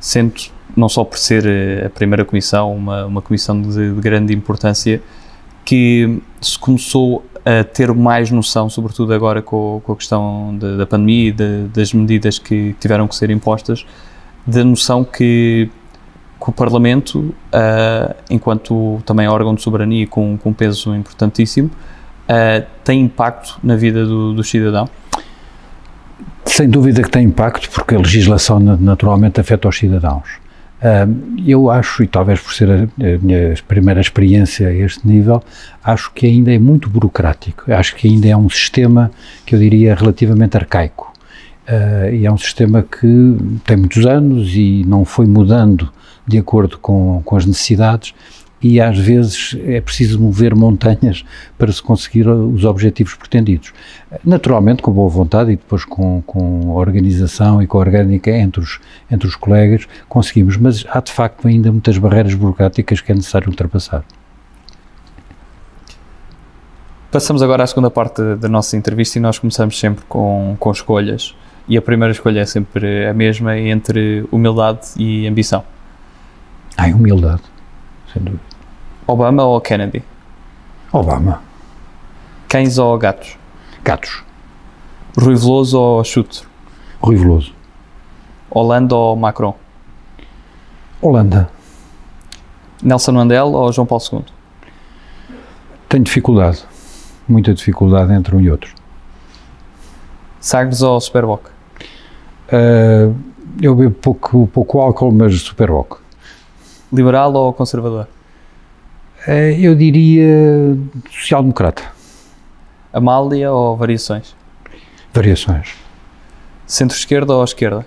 sendo 0.00 0.34
não 0.76 0.88
só 0.88 1.04
por 1.04 1.18
ser 1.18 1.46
eh, 1.46 1.86
a 1.86 1.90
primeira 1.90 2.24
comissão, 2.24 2.74
uma, 2.74 3.06
uma 3.06 3.22
comissão 3.22 3.60
de, 3.60 3.94
de 3.94 4.00
grande 4.00 4.34
importância, 4.34 5.00
que 5.64 6.20
se 6.40 6.58
começou 6.58 7.24
a 7.44 7.64
ter 7.64 7.92
mais 7.92 8.30
noção, 8.30 8.68
sobretudo 8.68 9.12
agora 9.12 9.40
com, 9.42 9.80
com 9.84 9.92
a 9.92 9.96
questão 9.96 10.56
da 10.56 10.86
pandemia 10.86 11.28
e 11.28 11.32
de, 11.32 11.62
das 11.68 11.92
medidas 11.92 12.38
que 12.38 12.74
tiveram 12.80 13.06
que 13.08 13.14
ser 13.14 13.30
impostas, 13.30 13.86
da 14.46 14.64
noção 14.64 15.04
que, 15.04 15.70
que 16.42 16.50
o 16.50 16.52
Parlamento, 16.52 17.18
uh, 17.18 18.14
enquanto 18.28 19.00
também 19.04 19.28
órgão 19.28 19.54
de 19.54 19.62
soberania 19.62 20.06
com, 20.06 20.36
com 20.36 20.52
peso 20.52 20.94
importantíssimo, 20.94 21.68
uh, 21.68 22.66
tem 22.84 23.00
impacto 23.00 23.58
na 23.62 23.76
vida 23.76 24.04
do, 24.04 24.34
do 24.34 24.42
cidadão? 24.42 24.88
Sem 26.44 26.68
dúvida 26.68 27.02
que 27.02 27.10
tem 27.10 27.24
impacto, 27.24 27.70
porque 27.70 27.94
a 27.94 27.98
legislação 27.98 28.58
naturalmente 28.58 29.40
afeta 29.40 29.68
os 29.68 29.78
cidadãos. 29.78 30.39
Eu 31.46 31.70
acho, 31.70 32.02
e 32.02 32.06
talvez 32.06 32.40
por 32.40 32.54
ser 32.54 32.70
a 32.70 33.18
minha 33.22 33.54
primeira 33.68 34.00
experiência 34.00 34.68
a 34.68 34.74
este 34.74 35.06
nível, 35.06 35.42
acho 35.84 36.10
que 36.12 36.26
ainda 36.26 36.52
é 36.52 36.58
muito 36.58 36.88
burocrático. 36.88 37.70
Acho 37.70 37.94
que 37.96 38.08
ainda 38.08 38.28
é 38.28 38.36
um 38.36 38.48
sistema 38.48 39.10
que 39.44 39.54
eu 39.54 39.58
diria 39.58 39.94
relativamente 39.94 40.56
arcaico. 40.56 41.12
Uh, 41.68 42.14
e 42.14 42.26
é 42.26 42.32
um 42.32 42.38
sistema 42.38 42.82
que 42.82 43.36
tem 43.64 43.76
muitos 43.76 44.04
anos 44.06 44.54
e 44.56 44.82
não 44.86 45.04
foi 45.04 45.26
mudando 45.26 45.92
de 46.26 46.38
acordo 46.38 46.78
com, 46.78 47.22
com 47.24 47.36
as 47.36 47.44
necessidades 47.44 48.14
e 48.62 48.80
às 48.80 48.98
vezes 48.98 49.56
é 49.64 49.80
preciso 49.80 50.20
mover 50.20 50.54
montanhas 50.54 51.24
para 51.56 51.72
se 51.72 51.82
conseguir 51.82 52.28
os 52.28 52.64
objetivos 52.64 53.14
pretendidos. 53.14 53.72
Naturalmente, 54.24 54.82
com 54.82 54.92
boa 54.92 55.08
vontade 55.08 55.52
e 55.52 55.56
depois 55.56 55.84
com, 55.84 56.22
com 56.26 56.72
a 56.72 56.74
organização 56.74 57.62
e 57.62 57.66
com 57.66 57.78
a 57.78 57.80
orgânica 57.80 58.30
entre 58.30 58.60
os, 58.60 58.78
entre 59.10 59.26
os 59.26 59.34
colegas, 59.34 59.86
conseguimos, 60.08 60.56
mas 60.56 60.84
há 60.90 61.00
de 61.00 61.12
facto 61.12 61.48
ainda 61.48 61.72
muitas 61.72 61.96
barreiras 61.96 62.34
burocráticas 62.34 63.00
que 63.00 63.10
é 63.10 63.14
necessário 63.14 63.48
ultrapassar. 63.48 64.04
Passamos 67.10 67.42
agora 67.42 67.64
à 67.64 67.66
segunda 67.66 67.90
parte 67.90 68.22
da 68.36 68.48
nossa 68.48 68.76
entrevista 68.76 69.18
e 69.18 69.20
nós 69.20 69.38
começamos 69.38 69.78
sempre 69.78 70.04
com, 70.08 70.56
com 70.60 70.70
escolhas. 70.70 71.34
E 71.66 71.76
a 71.76 71.82
primeira 71.82 72.12
escolha 72.12 72.40
é 72.40 72.46
sempre 72.46 73.06
a 73.06 73.14
mesma 73.14 73.58
entre 73.58 74.24
humildade 74.30 74.88
e 74.96 75.26
ambição. 75.26 75.64
Ai, 76.76 76.92
humildade, 76.92 77.42
sem 78.12 78.22
dúvida. 78.22 78.49
Obama 79.10 79.44
ou 79.44 79.60
Kennedy? 79.60 80.04
Obama. 80.92 81.42
Cães 82.48 82.78
ou 82.78 82.96
gatos? 82.96 83.36
Gatos. 83.82 84.22
Rui 85.18 85.34
Veloso 85.34 85.78
ou 85.78 86.04
Chute? 86.04 86.46
Rui 87.02 87.16
Veloso. 87.16 87.52
Holanda 88.48 88.94
ou 88.94 89.16
Macron? 89.16 89.56
Holanda. 91.02 91.50
Nelson 92.82 93.12
Mandela 93.12 93.50
ou 93.50 93.72
João 93.72 93.86
Paulo 93.86 94.04
II? 94.12 94.24
Tenho 95.88 96.04
dificuldade, 96.04 96.64
muita 97.28 97.52
dificuldade 97.52 98.12
entre 98.12 98.36
um 98.36 98.40
e 98.40 98.48
outro. 98.48 98.72
Sagres 100.38 100.82
ou 100.82 101.00
Superboc? 101.00 101.46
Uh, 102.46 103.14
eu 103.60 103.74
bebo 103.74 103.94
pouco, 103.94 104.46
pouco 104.46 104.80
álcool, 104.80 105.10
mas 105.10 105.40
Superboc. 105.40 105.98
Liberal 106.92 107.34
ou 107.34 107.52
conservador? 107.52 108.06
Uh, 109.26 109.52
eu 109.58 109.74
diria 109.74 110.76
social-democrata. 111.10 111.82
Amália 112.92 113.52
ou 113.52 113.76
variações? 113.76 114.34
Variações. 115.12 115.74
Centro-esquerda 116.66 117.34
ou 117.34 117.44
esquerda? 117.44 117.86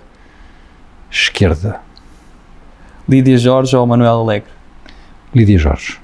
Esquerda. 1.10 1.80
Lídia 3.08 3.36
Jorge 3.36 3.76
ou 3.76 3.86
Manuel 3.86 4.20
Alegre? 4.20 4.50
Lídia 5.34 5.58
Jorge. 5.58 5.98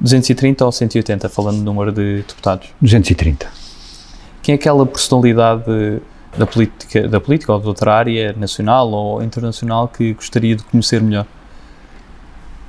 230 0.00 0.64
ou 0.64 0.72
180, 0.72 1.28
falando 1.28 1.58
do 1.58 1.64
número 1.64 1.92
de 1.92 2.18
deputados? 2.18 2.68
230. 2.80 3.46
Quem 4.42 4.54
é 4.54 4.56
aquela 4.56 4.86
personalidade 4.86 6.00
da 6.36 6.46
política, 6.46 7.08
da 7.08 7.20
política 7.20 7.52
ou 7.52 7.60
de 7.60 7.66
outra 7.66 7.94
área, 7.94 8.32
nacional 8.34 8.90
ou 8.90 9.22
internacional, 9.22 9.88
que 9.88 10.14
gostaria 10.14 10.56
de 10.56 10.62
conhecer 10.64 11.02
melhor? 11.02 11.26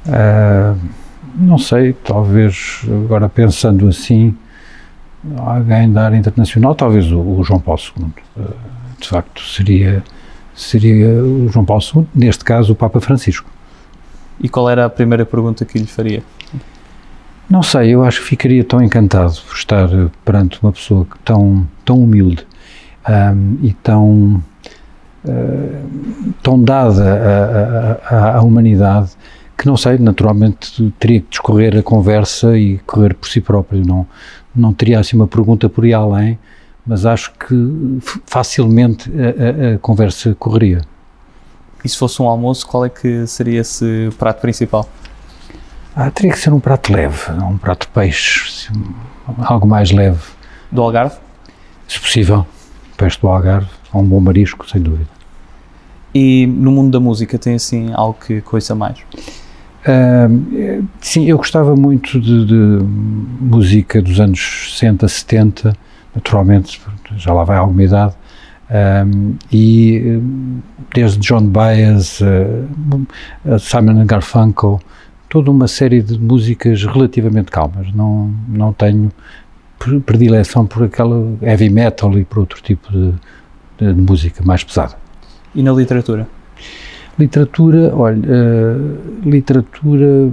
Uh, 0.05 0.77
não 1.35 1.57
sei, 1.57 1.93
talvez, 1.93 2.81
agora 3.05 3.29
pensando 3.29 3.87
assim, 3.87 4.35
alguém 5.37 5.91
da 5.91 6.05
área 6.05 6.17
internacional, 6.17 6.75
talvez 6.75 7.11
o, 7.11 7.19
o 7.19 7.43
João 7.43 7.59
Paulo 7.59 7.81
II. 7.97 8.05
Uh, 8.37 8.53
de 8.99 9.07
facto, 9.07 9.41
seria, 9.41 10.03
seria 10.53 11.23
o 11.23 11.49
João 11.49 11.65
Paulo 11.65 11.83
II, 11.95 12.07
neste 12.13 12.43
caso 12.43 12.73
o 12.73 12.75
Papa 12.75 12.99
Francisco. 12.99 13.49
E 14.41 14.47
qual 14.47 14.69
era 14.69 14.85
a 14.85 14.89
primeira 14.89 15.25
pergunta 15.25 15.65
que 15.65 15.77
lhe 15.77 15.85
faria? 15.85 16.23
Não 17.49 17.63
sei, 17.63 17.89
eu 17.89 18.03
acho 18.03 18.21
que 18.21 18.27
ficaria 18.27 18.63
tão 18.63 18.81
encantado 18.81 19.33
por 19.47 19.55
estar 19.55 19.89
perante 20.23 20.61
uma 20.61 20.71
pessoa 20.71 21.07
tão, 21.25 21.67
tão 21.83 21.97
humilde 21.97 22.45
um, 23.07 23.57
e 23.63 23.73
tão, 23.73 24.43
uh, 25.25 26.31
tão 26.43 26.63
dada 26.63 27.99
à 28.07 28.41
humanidade 28.41 29.11
que 29.59 29.65
não 29.67 29.75
sei, 29.75 29.97
naturalmente 29.97 30.93
teria 30.97 31.19
que 31.19 31.27
discorrer 31.31 31.77
a 31.77 31.83
conversa 31.83 32.57
e 32.57 32.77
correr 32.87 33.13
por 33.13 33.27
si 33.27 33.41
próprio, 33.41 33.85
não, 33.85 34.07
não 34.55 34.73
teria 34.73 34.97
assim 34.97 35.17
uma 35.17 35.27
pergunta 35.27 35.67
por 35.67 35.85
ir 35.85 35.93
além, 35.93 36.39
mas 36.87 37.05
acho 37.05 37.33
que 37.33 37.99
facilmente 38.25 39.11
a, 39.11 39.73
a, 39.73 39.75
a 39.75 39.77
conversa 39.79 40.33
correria. 40.39 40.81
E 41.83 41.89
se 41.89 41.97
fosse 41.97 42.21
um 42.21 42.29
almoço, 42.29 42.65
qual 42.65 42.85
é 42.85 42.89
que 42.89 43.27
seria 43.27 43.59
esse 43.59 44.09
prato 44.17 44.39
principal? 44.39 44.87
Ah, 45.93 46.09
teria 46.09 46.31
que 46.31 46.39
ser 46.39 46.53
um 46.53 46.59
prato 46.61 46.93
leve, 46.93 47.29
um 47.33 47.57
prato 47.57 47.85
de 47.85 47.91
peixe, 47.91 48.69
algo 49.39 49.67
mais 49.67 49.91
leve. 49.91 50.23
Do 50.71 50.81
Algarve? 50.83 51.17
Se 51.85 51.99
possível, 51.99 52.47
peixe 52.95 53.19
do 53.19 53.27
Algarve, 53.27 53.67
ou 53.91 54.01
um 54.01 54.05
bom 54.05 54.21
marisco, 54.21 54.69
sem 54.69 54.81
dúvida. 54.81 55.09
E 56.15 56.47
no 56.47 56.71
mundo 56.71 56.91
da 56.91 56.99
música 57.01 57.37
tem 57.37 57.55
assim 57.55 57.91
algo 57.93 58.17
que 58.25 58.39
coisa 58.39 58.73
mais? 58.73 58.99
Sim, 61.01 61.25
eu 61.25 61.37
gostava 61.37 61.75
muito 61.75 62.19
de, 62.19 62.45
de, 62.45 62.83
música 63.41 64.01
dos 64.01 64.19
anos 64.19 64.73
60, 64.73 65.07
70, 65.07 65.73
naturalmente, 66.13 66.81
já 67.17 67.33
lá 67.33 67.43
vai 67.43 67.57
alguma 67.57 67.83
idade, 67.83 68.13
um, 68.69 69.35
e 69.51 70.21
desde 70.93 71.19
John 71.19 71.45
Baez, 71.47 72.19
uh, 72.21 73.59
Simon 73.59 74.05
Garfunkel, 74.05 74.79
toda 75.27 75.49
uma 75.49 75.67
série 75.67 76.01
de 76.01 76.19
músicas 76.19 76.83
relativamente 76.83 77.49
calmas. 77.49 77.91
Não, 77.93 78.33
não 78.47 78.73
tenho 78.73 79.11
predileção 80.05 80.65
por 80.65 80.83
aquela 80.83 81.35
heavy 81.41 81.69
metal 81.69 82.17
e 82.17 82.25
por 82.25 82.39
outro 82.39 82.61
tipo 82.61 82.91
de, 82.91 83.13
de, 83.77 83.93
de 83.93 84.01
música 84.01 84.43
mais 84.43 84.63
pesada. 84.63 84.95
E 85.55 85.63
na 85.63 85.71
literatura? 85.71 86.27
Literatura, 87.19 87.93
olha, 87.93 88.17
uh, 88.17 89.29
literatura, 89.29 90.31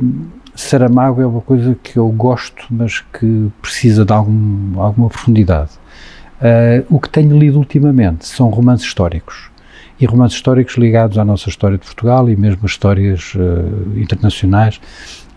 Saramago 0.55 1.21
é 1.21 1.27
uma 1.27 1.41
coisa 1.41 1.77
que 1.83 1.99
eu 1.99 2.09
gosto, 2.09 2.65
mas 2.71 3.01
que 3.01 3.51
precisa 3.61 4.05
de 4.05 4.13
algum, 4.13 4.81
alguma 4.81 5.09
profundidade. 5.09 5.73
Uh, 6.37 6.87
o 6.89 7.01
que 7.01 7.09
tenho 7.09 7.37
lido 7.37 7.59
ultimamente 7.59 8.27
são 8.27 8.51
romances 8.51 8.87
históricos 8.87 9.51
e 9.99 10.07
romances 10.07 10.37
históricos 10.37 10.77
ligados 10.77 11.19
à 11.19 11.25
nossa 11.25 11.49
história 11.49 11.79
de 11.79 11.85
Portugal 11.85 12.29
e 12.29 12.37
mesmo 12.37 12.61
a 12.63 12.67
histórias 12.67 13.35
uh, 13.35 13.99
internacionais. 13.99 14.81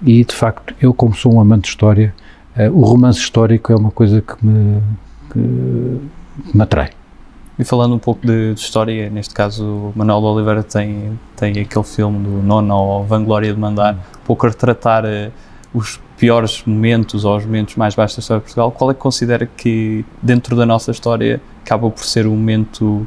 E 0.06 0.24
de 0.24 0.34
facto, 0.36 0.76
eu, 0.80 0.94
como 0.94 1.16
sou 1.16 1.34
um 1.34 1.40
amante 1.40 1.64
de 1.64 1.70
história, 1.70 2.14
uh, 2.58 2.72
o 2.78 2.84
romance 2.84 3.20
histórico 3.20 3.72
é 3.72 3.76
uma 3.76 3.92
coisa 3.92 4.22
que 4.22 4.46
me, 4.46 4.82
que, 5.32 5.40
me 6.54 6.62
atrai. 6.62 6.90
E 7.60 7.66
falando 7.66 7.94
um 7.94 8.00
pouco 8.00 8.26
de, 8.26 8.54
de, 8.54 8.62
história, 8.62 9.10
neste 9.10 9.34
caso, 9.34 9.92
Manuel 9.94 10.22
de 10.22 10.26
Oliveira 10.28 10.64
tem, 10.64 11.20
tem 11.36 11.60
aquele 11.60 11.84
filme 11.84 12.18
do 12.18 12.42
Nono, 12.42 12.74
ou 12.74 13.04
Vanglória 13.04 13.54
de 13.54 13.60
Mandar, 13.60 13.96
um 13.96 14.26
pouco 14.26 14.46
a 14.46 14.50
retratar 14.50 15.04
uh, 15.04 15.30
os 15.74 16.00
piores 16.18 16.64
momentos 16.66 17.26
ou 17.26 17.36
os 17.36 17.46
momentos 17.46 17.76
mais 17.76 17.96
baixos 17.96 18.16
da 18.16 18.22
história 18.22 18.40
de 18.40 18.46
Portugal. 18.46 18.72
Qual 18.72 18.92
é 18.92 18.94
que 18.94 19.00
considera 19.02 19.46
que, 19.46 20.06
dentro 20.22 20.56
da 20.56 20.66
nossa 20.66 20.92
história, 20.92 21.42
acaba 21.66 21.90
por 21.90 22.06
ser 22.06 22.26
o 22.26 22.32
momento 22.32 23.06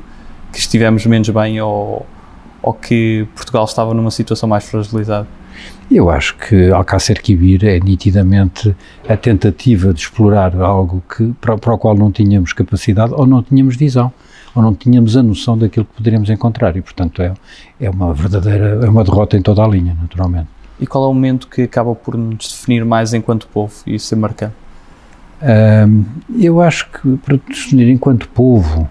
que 0.53 0.59
estivemos 0.59 1.07
menos 1.07 1.31
bem 1.31 1.59
ou, 1.63 2.05
ou 2.61 2.75
que 2.75 3.27
Portugal 3.35 3.65
estava 3.65 3.95
numa 3.95 4.11
situação 4.11 4.47
mais 4.47 4.65
fragilizada? 4.65 5.27
Eu 5.91 6.11
acho 6.11 6.37
que 6.37 6.71
Alcácer 6.71 7.21
Quibir 7.21 7.65
é 7.65 7.79
nitidamente 7.79 8.75
a 9.09 9.17
tentativa 9.17 9.93
de 9.93 10.01
explorar 10.01 10.57
algo 10.57 11.03
que, 11.15 11.33
para, 11.41 11.59
para 11.59 11.75
o 11.75 11.79
qual 11.79 11.97
não 11.97 12.11
tínhamos 12.11 12.53
capacidade 12.53 13.13
ou 13.15 13.27
não 13.27 13.43
tínhamos 13.43 13.77
visão 13.77 14.13
ou 14.55 14.63
não 14.63 14.75
tínhamos 14.75 15.17
a 15.17 15.23
noção 15.23 15.57
daquilo 15.57 15.87
que 15.87 15.95
poderíamos 15.95 16.29
encontrar 16.31 16.77
e, 16.77 16.83
portanto, 16.83 17.23
é, 17.23 17.33
é 17.81 17.91
uma 17.91 18.13
verdadeira, 18.13 18.81
é 18.85 18.89
uma 18.89 19.03
derrota 19.03 19.37
em 19.37 19.43
toda 19.43 19.63
a 19.63 19.69
linha, 19.69 19.97
naturalmente. 20.01 20.49
E 20.81 20.87
qual 20.87 21.05
é 21.05 21.09
o 21.09 21.15
momento 21.15 21.49
que 21.49 21.63
acaba 21.63 21.95
por 21.95 22.17
nos 22.17 22.49
definir 22.49 22.85
mais 22.85 23.15
enquanto 23.15 23.47
povo 23.49 23.75
e 23.87 23.99
ser 23.99 24.17
marcante? 24.17 24.55
Eu 26.39 26.61
acho 26.61 26.89
que, 26.91 27.17
para 27.19 27.37
definir 27.49 27.89
enquanto 27.89 28.29
povo, 28.29 28.89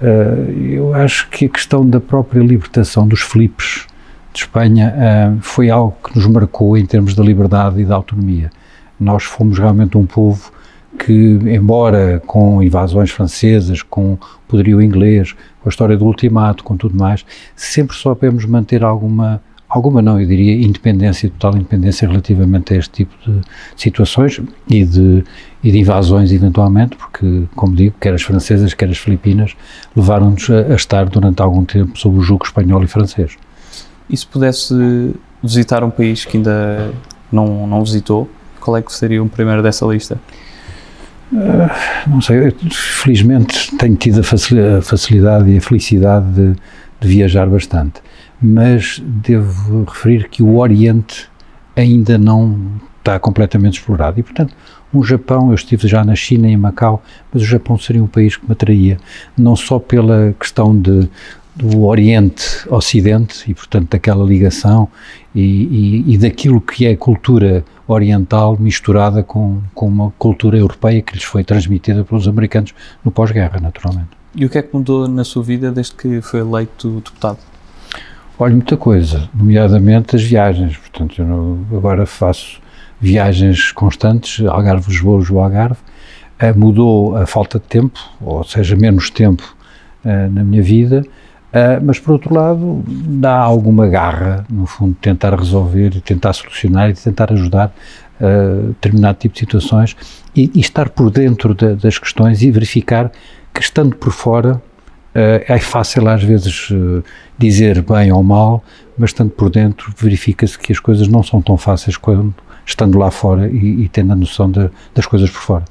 Uh, 0.00 0.50
eu 0.62 0.94
acho 0.94 1.28
que 1.28 1.44
a 1.44 1.48
questão 1.48 1.86
da 1.86 2.00
própria 2.00 2.40
libertação 2.40 3.06
dos 3.06 3.20
Filipes 3.20 3.86
de 4.32 4.40
Espanha 4.40 4.94
uh, 4.94 5.38
foi 5.40 5.70
algo 5.70 5.96
que 6.04 6.16
nos 6.16 6.26
marcou 6.26 6.76
em 6.76 6.86
termos 6.86 7.14
da 7.14 7.22
liberdade 7.22 7.80
e 7.80 7.84
da 7.84 7.96
autonomia. 7.96 8.50
Nós 8.98 9.24
fomos 9.24 9.58
realmente 9.58 9.96
um 9.96 10.06
povo 10.06 10.52
que, 10.98 11.38
embora 11.46 12.22
com 12.26 12.62
invasões 12.62 13.10
francesas, 13.10 13.82
com 13.82 14.18
poderio 14.46 14.82
inglês, 14.82 15.32
com 15.62 15.68
a 15.68 15.70
história 15.70 15.96
do 15.96 16.04
ultimato, 16.04 16.62
com 16.64 16.76
tudo 16.76 16.96
mais, 16.96 17.24
sempre 17.56 17.96
soubemos 17.96 18.44
manter 18.44 18.84
alguma, 18.84 19.40
alguma 19.68 20.02
não, 20.02 20.20
eu 20.20 20.26
diria 20.26 20.54
independência, 20.54 21.30
total 21.30 21.56
independência 21.56 22.06
relativamente 22.06 22.74
a 22.74 22.76
este 22.76 23.04
tipo 23.04 23.14
de 23.24 23.40
situações 23.76 24.40
e 24.68 24.84
de, 24.84 25.24
e 25.62 25.70
de 25.70 25.78
invasões 25.78 26.32
eventualmente, 26.32 26.96
porque, 26.96 27.44
como 27.54 27.74
digo, 27.74 27.94
quer 28.00 28.12
as 28.12 28.22
francesas, 28.22 28.74
quer 28.74 28.90
as 28.90 28.98
filipinas, 28.98 29.56
levaram-nos 29.96 30.50
a, 30.50 30.72
a 30.72 30.74
estar 30.74 31.06
durante 31.06 31.40
algum 31.40 31.64
tempo 31.64 31.98
sob 31.98 32.18
o 32.18 32.22
jugo 32.22 32.44
espanhol 32.44 32.82
e 32.82 32.86
francês. 32.86 33.36
E 34.10 34.16
se 34.16 34.26
pudesse 34.26 35.14
visitar 35.42 35.82
um 35.84 35.90
país 35.90 36.24
que 36.24 36.36
ainda 36.36 36.92
não, 37.30 37.66
não 37.66 37.84
visitou, 37.84 38.28
qual 38.60 38.76
é 38.76 38.82
que 38.82 38.92
seria 38.92 39.22
o 39.22 39.28
primeiro 39.28 39.62
dessa 39.62 39.86
lista? 39.86 40.20
Uh, 41.32 42.10
não 42.10 42.20
sei, 42.20 42.48
eu, 42.48 42.52
felizmente 42.72 43.76
tenho 43.76 43.94
tido 43.94 44.20
a 44.20 44.82
facilidade 44.82 45.48
e 45.48 45.58
a 45.58 45.60
felicidade 45.60 46.26
de, 46.32 46.56
de 47.00 47.08
viajar 47.08 47.48
bastante 47.48 48.02
mas 48.40 49.02
devo 49.04 49.84
referir 49.84 50.28
que 50.28 50.42
o 50.42 50.56
Oriente 50.56 51.28
ainda 51.76 52.16
não 52.16 52.80
está 52.98 53.18
completamente 53.18 53.78
explorado 53.78 54.18
e, 54.18 54.22
portanto, 54.22 54.54
um 54.92 55.04
Japão, 55.04 55.50
eu 55.50 55.54
estive 55.54 55.86
já 55.86 56.04
na 56.04 56.14
China 56.14 56.48
e 56.48 56.52
em 56.52 56.56
Macau, 56.56 57.02
mas 57.32 57.42
o 57.42 57.46
Japão 57.46 57.78
seria 57.78 58.02
um 58.02 58.08
país 58.08 58.36
que 58.36 58.44
me 58.44 58.52
atraía, 58.52 58.98
não 59.36 59.54
só 59.54 59.78
pela 59.78 60.34
questão 60.38 60.78
de, 60.78 61.08
do 61.60 61.84
Oriente-Ocidente 61.84 63.50
e, 63.50 63.54
portanto, 63.54 63.90
daquela 63.90 64.24
ligação 64.24 64.88
e, 65.34 65.40
e, 65.40 66.14
e, 66.14 66.18
daquilo 66.18 66.60
que 66.60 66.86
é 66.86 66.96
cultura 66.96 67.64
oriental 67.86 68.56
misturada 68.58 69.22
com, 69.22 69.60
com 69.74 69.86
uma 69.86 70.10
cultura 70.18 70.56
europeia 70.56 71.02
que 71.02 71.14
lhes 71.14 71.24
foi 71.24 71.44
transmitida 71.44 72.02
pelos 72.02 72.26
americanos 72.26 72.74
no 73.04 73.10
pós-guerra, 73.10 73.60
naturalmente. 73.60 74.08
E 74.34 74.44
o 74.44 74.48
que 74.48 74.58
é 74.58 74.62
que 74.62 74.74
mudou 74.74 75.06
na 75.06 75.24
sua 75.24 75.42
vida 75.42 75.70
desde 75.70 75.94
que 75.94 76.20
foi 76.22 76.40
eleito 76.40 76.88
deputado? 76.90 77.38
Olha, 78.38 78.54
muita 78.54 78.76
coisa, 78.76 79.28
nomeadamente 79.34 80.16
as 80.16 80.22
viagens. 80.22 80.76
Portanto, 80.76 81.20
eu 81.20 81.26
não, 81.26 81.66
agora 81.76 82.06
faço 82.06 82.60
viagens 82.98 83.70
constantes, 83.72 84.44
Algarve-Lisboa, 84.46 85.18
Lisboa-Algarve. 85.18 85.80
Uh, 86.40 86.58
mudou 86.58 87.16
a 87.16 87.26
falta 87.26 87.58
de 87.58 87.66
tempo, 87.66 88.00
ou 88.18 88.42
seja, 88.44 88.74
menos 88.76 89.10
tempo 89.10 89.54
uh, 90.04 90.32
na 90.32 90.42
minha 90.42 90.62
vida, 90.62 91.04
uh, 91.52 91.84
mas 91.84 91.98
por 91.98 92.12
outro 92.12 92.34
lado 92.34 92.82
dá 92.86 93.36
alguma 93.36 93.86
garra, 93.86 94.44
no 94.48 94.66
fundo, 94.66 94.96
tentar 95.00 95.34
resolver 95.38 96.00
tentar 96.00 96.32
solucionar 96.32 96.90
e 96.90 96.94
tentar 96.94 97.32
ajudar 97.32 97.72
a 98.20 98.68
determinado 98.68 99.18
tipo 99.18 99.34
de 99.34 99.40
situações 99.40 99.96
e, 100.36 100.50
e 100.54 100.60
estar 100.60 100.90
por 100.90 101.10
dentro 101.10 101.54
de, 101.54 101.74
das 101.74 101.98
questões 101.98 102.42
e 102.42 102.50
verificar 102.50 103.10
que 103.52 103.60
estando 103.60 103.96
por 103.96 104.12
fora 104.12 104.60
Uh, 105.12 105.42
é 105.48 105.58
fácil 105.58 106.08
às 106.08 106.22
vezes 106.22 106.70
uh, 106.70 107.02
dizer 107.36 107.82
bem 107.82 108.12
ou 108.12 108.22
mal, 108.22 108.62
mas 108.96 109.10
estando 109.10 109.30
por 109.30 109.50
dentro 109.50 109.92
verifica-se 109.98 110.56
que 110.56 110.70
as 110.70 110.78
coisas 110.78 111.08
não 111.08 111.20
são 111.20 111.42
tão 111.42 111.56
fáceis 111.56 111.96
quando 111.96 112.32
estando 112.64 112.96
lá 112.96 113.10
fora 113.10 113.48
e, 113.48 113.82
e 113.82 113.88
tendo 113.88 114.12
a 114.12 114.14
noção 114.14 114.48
de, 114.48 114.70
das 114.94 115.06
coisas 115.06 115.28
por 115.28 115.40
fora. 115.40 115.64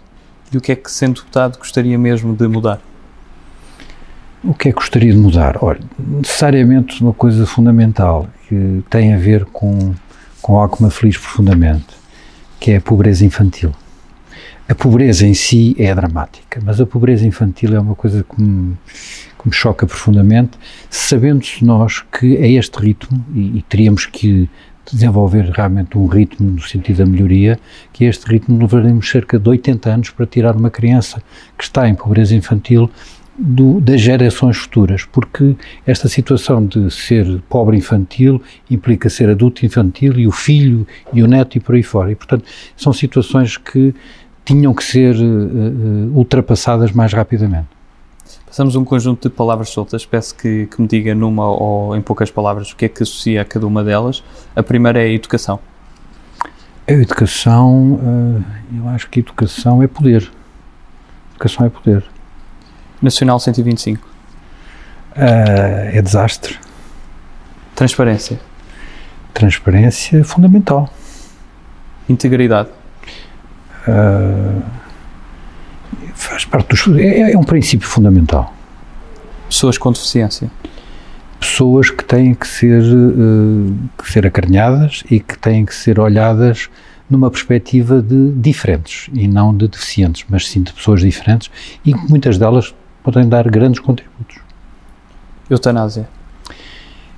E 0.52 0.58
o 0.58 0.62
que 0.62 0.74
é 0.74 0.76
que, 0.76 0.92
sendo 0.92 1.16
deputado, 1.16 1.58
gostaria 1.58 1.98
mesmo 1.98 2.36
de 2.36 2.48
mudar? 2.50 2.82
O 4.44 4.54
que 4.54 4.70
é 4.70 4.72
que 4.72 4.78
gostaria 4.78 5.12
de 5.12 5.18
mudar? 5.18 5.58
Olha, 5.62 5.82
necessariamente 5.98 7.02
uma 7.02 7.14
coisa 7.14 7.46
fundamental 7.46 8.28
que 8.48 8.82
tem 8.90 9.14
a 9.14 9.18
ver 9.18 9.44
com, 9.46 9.94
com 10.42 10.58
algo 10.58 10.78
que 10.78 10.84
me 10.84 10.88
aflige 10.88 11.20
profundamente, 11.20 11.88
que 12.60 12.72
é 12.72 12.78
a 12.78 12.82
pobreza 12.82 13.26
infantil. 13.26 13.74
A 14.68 14.74
pobreza 14.74 15.28
em 15.28 15.34
si 15.34 15.76
é 15.78 15.94
dramática, 15.94 16.62
mas 16.64 16.80
a 16.80 16.86
pobreza 16.86 17.26
infantil 17.26 17.76
é 17.76 17.80
uma 17.80 17.96
coisa 17.96 18.24
que 18.24 18.42
me, 18.42 18.78
que 19.38 19.48
me 19.48 19.54
choca 19.54 19.86
profundamente, 19.86 20.58
sabendo-se 20.90 21.66
nós 21.66 22.02
que 22.02 22.38
a 22.38 22.48
este 22.48 22.80
ritmo, 22.80 23.26
e, 23.34 23.58
e, 23.58 23.62
teríamos 23.64 24.06
que 24.06 24.50
desenvolver 24.90 25.50
realmente 25.50 25.98
um 25.98 26.06
ritmo 26.06 26.52
no 26.52 26.62
sentido 26.62 26.98
da 26.98 27.06
melhoria, 27.06 27.60
que 27.92 28.06
a 28.06 28.10
este 28.10 28.26
ritmo 28.26 28.58
levaremos 28.58 29.10
cerca 29.10 29.38
de 29.38 29.50
80 29.50 29.90
anos 29.90 30.10
para 30.12 30.26
tirar 30.26 30.56
uma 30.56 30.70
criança 30.70 31.22
que 31.58 31.64
está 31.64 31.90
em 31.90 31.96
pobreza 31.96 32.36
infantil 32.36 32.90
do, 33.40 33.80
das 33.80 34.02
gerações 34.02 34.58
futuras, 34.58 35.06
porque 35.06 35.56
esta 35.88 36.10
situação 36.10 36.66
de 36.66 36.92
ser 36.92 37.42
pobre 37.48 37.78
infantil 37.78 38.42
implica 38.70 39.10
ser 39.10 39.30
adulto 39.30 39.66
infantil 39.66 40.20
e 40.20 40.28
o 40.28 40.32
filho 40.32 40.86
e 41.14 41.24
o 41.24 41.28
neto 41.28 41.58
e 41.58 41.60
por 41.60 41.76
aí 41.76 41.84
fora. 41.84 42.12
E, 42.12 42.16
portanto, 42.16 42.44
são 42.76 42.92
situações 42.92 43.56
que 43.56 43.96
tinham 44.44 44.74
que 44.74 44.84
ser 44.84 45.16
uh, 45.16 46.12
ultrapassadas 46.14 46.92
mais 46.92 47.14
rapidamente. 47.14 47.68
Passamos 48.46 48.76
um 48.76 48.84
conjunto 48.84 49.30
de 49.30 49.36
palavras 49.36 49.70
soltas. 49.70 50.06
Peço 50.06 50.36
que, 50.36 50.66
que, 50.66 50.82
me 50.82 50.88
diga 50.88 51.16
numa 51.16 51.48
ou 51.48 51.96
em 51.96 52.02
poucas 52.02 52.30
palavras 52.32 52.72
o 52.72 52.76
que 52.76 52.86
é 52.86 52.90
que 52.90 53.04
associa 53.04 53.42
a 53.42 53.46
cada 53.46 53.66
uma 53.66 53.84
delas. 53.84 54.24
A 54.56 54.64
primeira 54.64 55.00
é 55.00 55.06
a 55.06 55.14
educação. 55.14 55.60
A 56.88 56.92
educação, 56.92 57.94
uh, 57.94 58.44
eu 58.76 58.90
acho 58.90 59.10
que 59.10 59.20
educação 59.20 59.82
é 59.82 59.88
poder. 59.88 60.30
Educação 61.32 61.66
é 61.66 61.70
poder. 61.70 62.04
Nacional 63.02 63.40
125. 63.40 64.06
Uh, 64.06 65.16
é 65.94 66.02
desastre. 66.02 66.58
Transparência. 67.76 68.40
Transparência 69.34 70.20
é 70.20 70.24
fundamental. 70.24 70.90
Integridade. 72.08 72.70
Uh, 73.88 74.62
faz 76.14 76.46
parte 76.46 76.70
dos. 76.70 77.00
É, 77.00 77.32
é 77.32 77.38
um 77.38 77.44
princípio 77.44 77.88
fundamental. 77.88 78.54
Pessoas 79.48 79.78
com 79.78 79.92
deficiência. 79.92 80.52
Pessoas 81.40 81.90
que 81.90 82.04
têm 82.04 82.34
que 82.34 82.48
ser, 82.48 82.84
uh, 82.84 83.76
que 83.98 84.12
ser 84.12 84.28
acarinhadas 84.28 85.04
e 85.10 85.20
que 85.20 85.38
têm 85.38 85.66
que 85.66 85.74
ser 85.74 86.00
olhadas 86.00 86.70
numa 87.10 87.32
perspectiva 87.32 88.02
de 88.02 88.32
diferentes 88.34 89.10
e 89.14 89.28
não 89.28 89.56
de 89.56 89.68
deficientes, 89.68 90.26
mas 90.30 90.48
sim 90.48 90.62
de 90.62 90.72
pessoas 90.72 91.02
diferentes 91.02 91.50
e 91.84 91.96
muitas 91.96 92.38
delas 92.38 92.76
podem 93.04 93.28
dar 93.28 93.50
grandes 93.50 93.80
contributos. 93.80 94.38
Eutanásia. 95.50 96.08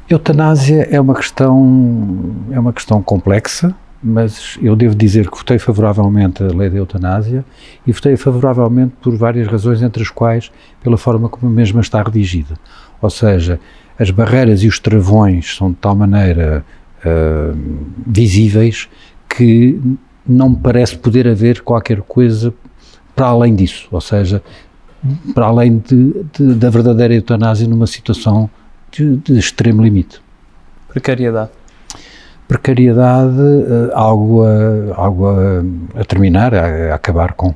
Eutanásia 0.10 0.88
é 0.90 1.00
uma 1.00 1.16
questão 1.16 2.36
é 2.52 2.60
uma 2.60 2.74
questão 2.74 3.02
complexa 3.02 3.76
mas 4.04 4.58
eu 4.62 4.76
devo 4.76 4.96
dizer 4.96 5.30
que 5.30 5.38
votei 5.38 5.60
favoravelmente 5.60 6.42
a 6.42 6.48
lei 6.48 6.70
da 6.70 6.78
eutanásia 6.78 7.46
e 7.86 7.92
votei 7.92 8.18
favoravelmente 8.18 8.94
por 9.02 9.16
várias 9.16 9.48
razões, 9.48 9.82
entre 9.82 10.02
as 10.02 10.10
quais 10.10 10.52
pela 10.82 10.98
forma 10.98 11.30
como 11.30 11.52
a 11.52 11.54
mesma 11.54 11.82
está 11.82 12.02
redigida. 12.02 12.56
Ou 13.00 13.10
seja, 13.10 13.60
as 14.00 14.10
barreiras 14.10 14.64
e 14.64 14.68
os 14.68 14.80
travões 14.80 15.56
são 15.56 15.70
de 15.70 15.78
tal 15.78 15.96
maneira 15.96 16.66
uh, 17.06 17.58
visíveis 18.08 18.90
que 19.30 19.80
não 20.26 20.50
me 20.50 20.56
parece 20.56 20.98
poder 20.98 21.28
haver 21.28 21.62
qualquer 21.62 22.02
coisa 22.02 22.54
para 23.16 23.28
além 23.28 23.54
disso, 23.54 23.88
ou 23.92 24.02
seja, 24.02 24.42
para 25.34 25.48
além 25.48 25.80
de, 25.80 26.26
de, 26.34 26.56
da 26.56 26.70
verdadeira 26.70 27.14
eutanásia 27.14 27.68
numa 27.68 27.88
situação 27.88 28.50
de, 28.92 29.18
de 29.18 29.38
extremo 29.38 29.84
limite. 29.84 30.22
Precariedade 30.88 31.52
precariedade, 32.52 33.40
uh, 33.40 33.92
algo, 33.94 34.44
a, 34.44 34.96
algo 34.98 35.26
a, 35.30 36.02
a 36.02 36.04
terminar, 36.04 36.54
a, 36.54 36.92
a, 36.92 36.96
acabar 36.96 37.32
com. 37.32 37.56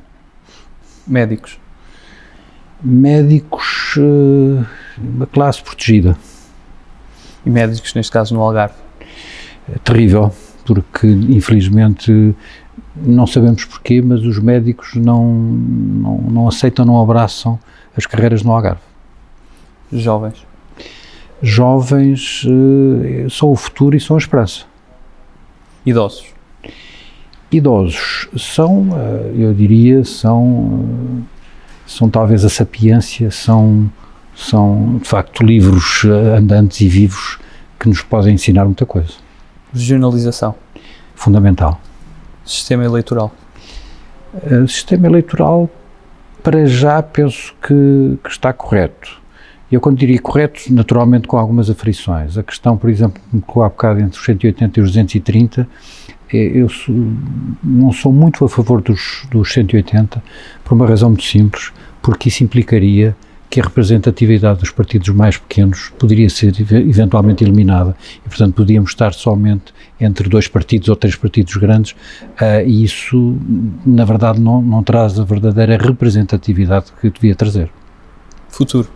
Médicos? 1.06 1.60
Médicos, 2.82 3.96
uh, 3.98 4.64
uma 4.96 5.26
classe 5.26 5.62
protegida. 5.62 6.16
E 7.44 7.50
médicos, 7.50 7.92
neste 7.92 8.10
caso, 8.10 8.34
no 8.34 8.40
Algarve? 8.40 8.74
É 9.70 9.78
terrível, 9.84 10.32
porque 10.64 11.06
infelizmente 11.06 12.34
não 12.96 13.26
sabemos 13.26 13.64
porquê, 13.64 14.00
mas 14.00 14.22
os 14.22 14.38
médicos 14.38 14.94
não, 14.94 15.32
não, 15.32 16.18
não 16.18 16.48
aceitam, 16.48 16.84
não 16.84 17.00
abraçam 17.00 17.58
as 17.96 18.06
carreiras 18.06 18.42
no 18.42 18.52
Algarve. 18.52 18.80
Jovens? 19.92 20.46
Jovens 21.42 22.44
uh, 22.44 23.30
são 23.30 23.50
o 23.50 23.56
futuro 23.56 23.96
e 23.96 24.00
são 24.00 24.16
a 24.16 24.18
esperança. 24.18 24.64
Idosos? 25.84 26.36
Idosos 27.50 28.28
são, 28.36 28.88
eh, 28.92 29.32
eu 29.38 29.54
diria, 29.54 30.04
são, 30.04 30.84
eh, 31.20 31.22
são 31.86 32.10
talvez 32.10 32.44
a 32.44 32.48
sapiência, 32.48 33.30
são, 33.30 33.88
são 34.34 34.98
de 35.00 35.08
facto 35.08 35.44
livros 35.44 36.02
eh, 36.04 36.36
andantes 36.36 36.80
e 36.80 36.88
vivos 36.88 37.38
que 37.78 37.88
nos 37.88 38.02
podem 38.02 38.34
ensinar 38.34 38.64
muita 38.64 38.84
coisa. 38.84 39.12
Regionalização? 39.72 40.56
Fundamental. 41.14 41.80
Sistema 42.46 42.84
eleitoral? 42.84 43.34
O 44.62 44.68
sistema 44.68 45.06
eleitoral, 45.06 45.68
para 46.42 46.66
já, 46.66 47.02
penso 47.02 47.54
que, 47.60 48.18
que 48.22 48.30
está 48.30 48.52
correto. 48.52 49.20
Eu, 49.70 49.80
quando 49.80 49.98
diria 49.98 50.20
correto, 50.20 50.72
naturalmente 50.72 51.26
com 51.26 51.36
algumas 51.36 51.68
aflições. 51.68 52.38
A 52.38 52.42
questão, 52.42 52.76
por 52.76 52.88
exemplo, 52.88 53.20
que 53.20 53.36
me 53.36 53.42
colocou 53.42 53.64
há 53.64 53.68
bocado 53.68 54.00
entre 54.00 54.18
os 54.18 54.24
180 54.24 54.78
e 54.78 54.82
os 54.82 54.90
230, 54.90 55.68
é, 56.32 56.36
eu 56.36 56.68
sou, 56.68 56.94
não 57.62 57.92
sou 57.92 58.12
muito 58.12 58.44
a 58.44 58.48
favor 58.48 58.80
dos, 58.80 59.26
dos 59.30 59.52
180, 59.52 60.22
por 60.64 60.74
uma 60.74 60.86
razão 60.86 61.10
muito 61.10 61.24
simples, 61.24 61.72
porque 62.00 62.28
isso 62.28 62.44
implicaria 62.44 63.16
que 63.56 63.60
a 63.60 63.64
representatividade 63.64 64.60
dos 64.60 64.70
partidos 64.70 65.08
mais 65.08 65.38
pequenos 65.38 65.90
poderia 65.98 66.28
ser 66.28 66.52
eventualmente 66.60 67.42
eliminada 67.42 67.96
e, 68.18 68.28
portanto, 68.28 68.52
podíamos 68.52 68.90
estar 68.90 69.14
somente 69.14 69.72
entre 69.98 70.28
dois 70.28 70.46
partidos 70.46 70.90
ou 70.90 70.96
três 70.96 71.16
partidos 71.16 71.56
grandes 71.56 71.92
uh, 71.92 72.60
e 72.66 72.84
isso, 72.84 73.38
na 73.86 74.04
verdade, 74.04 74.38
não, 74.38 74.60
não 74.60 74.82
traz 74.82 75.18
a 75.18 75.24
verdadeira 75.24 75.78
representatividade 75.78 76.92
que 77.00 77.08
devia 77.08 77.34
trazer. 77.34 77.70
Futuro? 78.50 78.88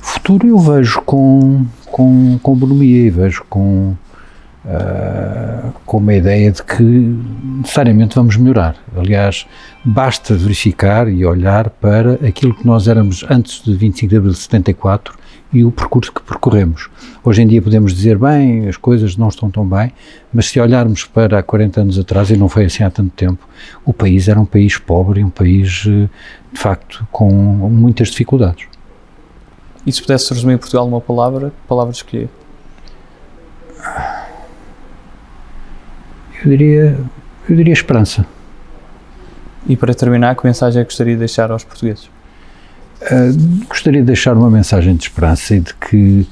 Futuro 0.00 0.46
eu 0.46 0.58
vejo 0.60 1.02
com, 1.02 1.66
com, 1.86 2.38
com 2.40 2.54
bonomia 2.54 3.06
e 3.06 3.10
vejo 3.10 3.44
com 3.50 3.96
uh, 4.64 5.72
com 5.84 5.98
uma 5.98 6.14
ideia 6.14 6.50
de 6.50 6.62
que 6.62 6.82
necessariamente 6.82 8.14
vamos 8.14 8.36
melhorar. 8.36 8.76
Aliás, 8.96 9.46
basta 9.84 10.34
verificar 10.34 11.08
e 11.08 11.24
olhar 11.24 11.70
para 11.70 12.14
aquilo 12.26 12.54
que 12.54 12.66
nós 12.66 12.88
éramos 12.88 13.24
antes 13.28 13.62
de 13.62 13.74
25 13.74 14.10
de 14.10 14.16
abril 14.16 14.32
de 14.32 14.38
74 14.38 15.24
e 15.54 15.64
o 15.64 15.70
percurso 15.70 16.12
que 16.12 16.20
percorremos. 16.20 16.90
Hoje 17.22 17.42
em 17.42 17.46
dia 17.46 17.62
podemos 17.62 17.94
dizer, 17.94 18.18
bem, 18.18 18.68
as 18.68 18.76
coisas 18.76 19.16
não 19.16 19.28
estão 19.28 19.48
tão 19.48 19.64
bem, 19.64 19.92
mas 20.32 20.46
se 20.46 20.58
olharmos 20.58 21.04
para 21.04 21.38
há 21.38 21.42
40 21.42 21.80
anos 21.80 21.98
atrás, 21.98 22.28
e 22.30 22.36
não 22.36 22.48
foi 22.48 22.64
assim 22.64 22.82
há 22.82 22.90
tanto 22.90 23.10
tempo, 23.10 23.46
o 23.84 23.92
país 23.92 24.26
era 24.26 24.40
um 24.40 24.44
país 24.44 24.76
pobre, 24.78 25.22
um 25.22 25.30
país, 25.30 25.84
eh, 25.86 26.08
de 26.52 26.58
facto, 26.58 27.06
com 27.12 27.30
muitas 27.30 28.08
dificuldades. 28.08 28.66
E 29.86 29.92
se 29.92 30.02
pudesse 30.02 30.32
resumir 30.34 30.58
Portugal 30.58 30.86
numa 30.86 31.00
palavra, 31.00 31.50
que 31.50 31.68
palavra 31.68 31.92
escolher? 31.92 32.28
Eu 36.44 36.50
diria, 36.50 36.98
eu 37.48 37.56
diria 37.56 37.72
esperança. 37.72 38.26
E 39.66 39.76
para 39.76 39.94
terminar, 39.94 40.36
que 40.36 40.44
mensagem 40.44 40.82
é 40.82 40.84
que 40.84 40.90
gostaria 40.90 41.14
de 41.14 41.20
deixar 41.20 41.50
aos 41.50 41.64
portugueses? 41.64 42.04
Uh, 43.00 43.66
gostaria 43.66 44.02
de 44.02 44.06
deixar 44.06 44.36
uma 44.36 44.50
mensagem 44.50 44.94
de 44.94 45.04
esperança 45.04 45.56
e 45.56 45.60
de 45.60 45.74
que 45.74 46.26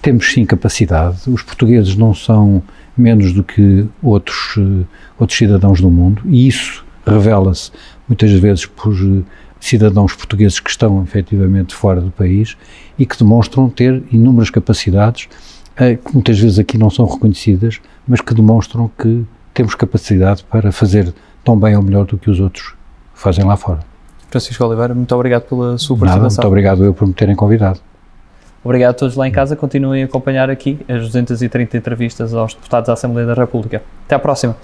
temos 0.00 0.32
sim 0.32 0.46
capacidade. 0.46 1.28
Os 1.28 1.42
portugueses 1.42 1.96
não 1.96 2.14
são 2.14 2.62
menos 2.96 3.32
do 3.32 3.42
que 3.42 3.86
outros, 4.00 4.56
uh, 4.56 4.86
outros 5.18 5.36
cidadãos 5.36 5.80
do 5.80 5.90
mundo 5.90 6.22
e 6.26 6.46
isso 6.46 6.84
revela-se 7.04 7.72
muitas 8.08 8.30
vezes 8.30 8.66
por 8.66 8.92
uh, 8.92 9.24
cidadãos 9.58 10.14
portugueses 10.14 10.60
que 10.60 10.70
estão 10.70 11.02
efetivamente 11.02 11.74
fora 11.74 12.00
do 12.00 12.12
país 12.12 12.56
e 12.96 13.04
que 13.04 13.18
demonstram 13.18 13.68
ter 13.68 14.02
inúmeras 14.12 14.48
capacidades 14.48 15.28
que 15.76 16.14
muitas 16.14 16.38
vezes 16.38 16.58
aqui 16.58 16.78
não 16.78 16.88
são 16.88 17.04
reconhecidas, 17.04 17.82
mas 18.08 18.22
que 18.22 18.32
demonstram 18.32 18.90
que 18.98 19.26
temos 19.56 19.74
capacidade 19.74 20.44
para 20.44 20.70
fazer 20.70 21.12
tão 21.42 21.58
bem 21.58 21.74
ou 21.76 21.82
melhor 21.82 22.04
do 22.04 22.18
que 22.18 22.30
os 22.30 22.38
outros 22.38 22.74
fazem 23.14 23.44
lá 23.44 23.56
fora. 23.56 23.80
Francisco 24.30 24.62
Oliveira, 24.64 24.94
muito 24.94 25.14
obrigado 25.14 25.44
pela 25.44 25.78
sua 25.78 25.96
participação. 25.96 26.28
Nada, 26.28 26.34
muito 26.34 26.46
obrigado 26.46 26.84
eu 26.84 26.92
por 26.92 27.08
me 27.08 27.14
terem 27.14 27.34
convidado. 27.34 27.80
Obrigado 28.62 28.90
a 28.90 28.94
todos 28.94 29.16
lá 29.16 29.26
em 29.26 29.32
casa. 29.32 29.56
Continuem 29.56 30.02
a 30.02 30.06
acompanhar 30.06 30.50
aqui 30.50 30.78
as 30.88 31.02
230 31.02 31.76
entrevistas 31.76 32.34
aos 32.34 32.52
deputados 32.52 32.88
da 32.88 32.92
Assembleia 32.92 33.26
da 33.26 33.34
República. 33.34 33.82
Até 34.04 34.16
à 34.16 34.18
próxima. 34.18 34.56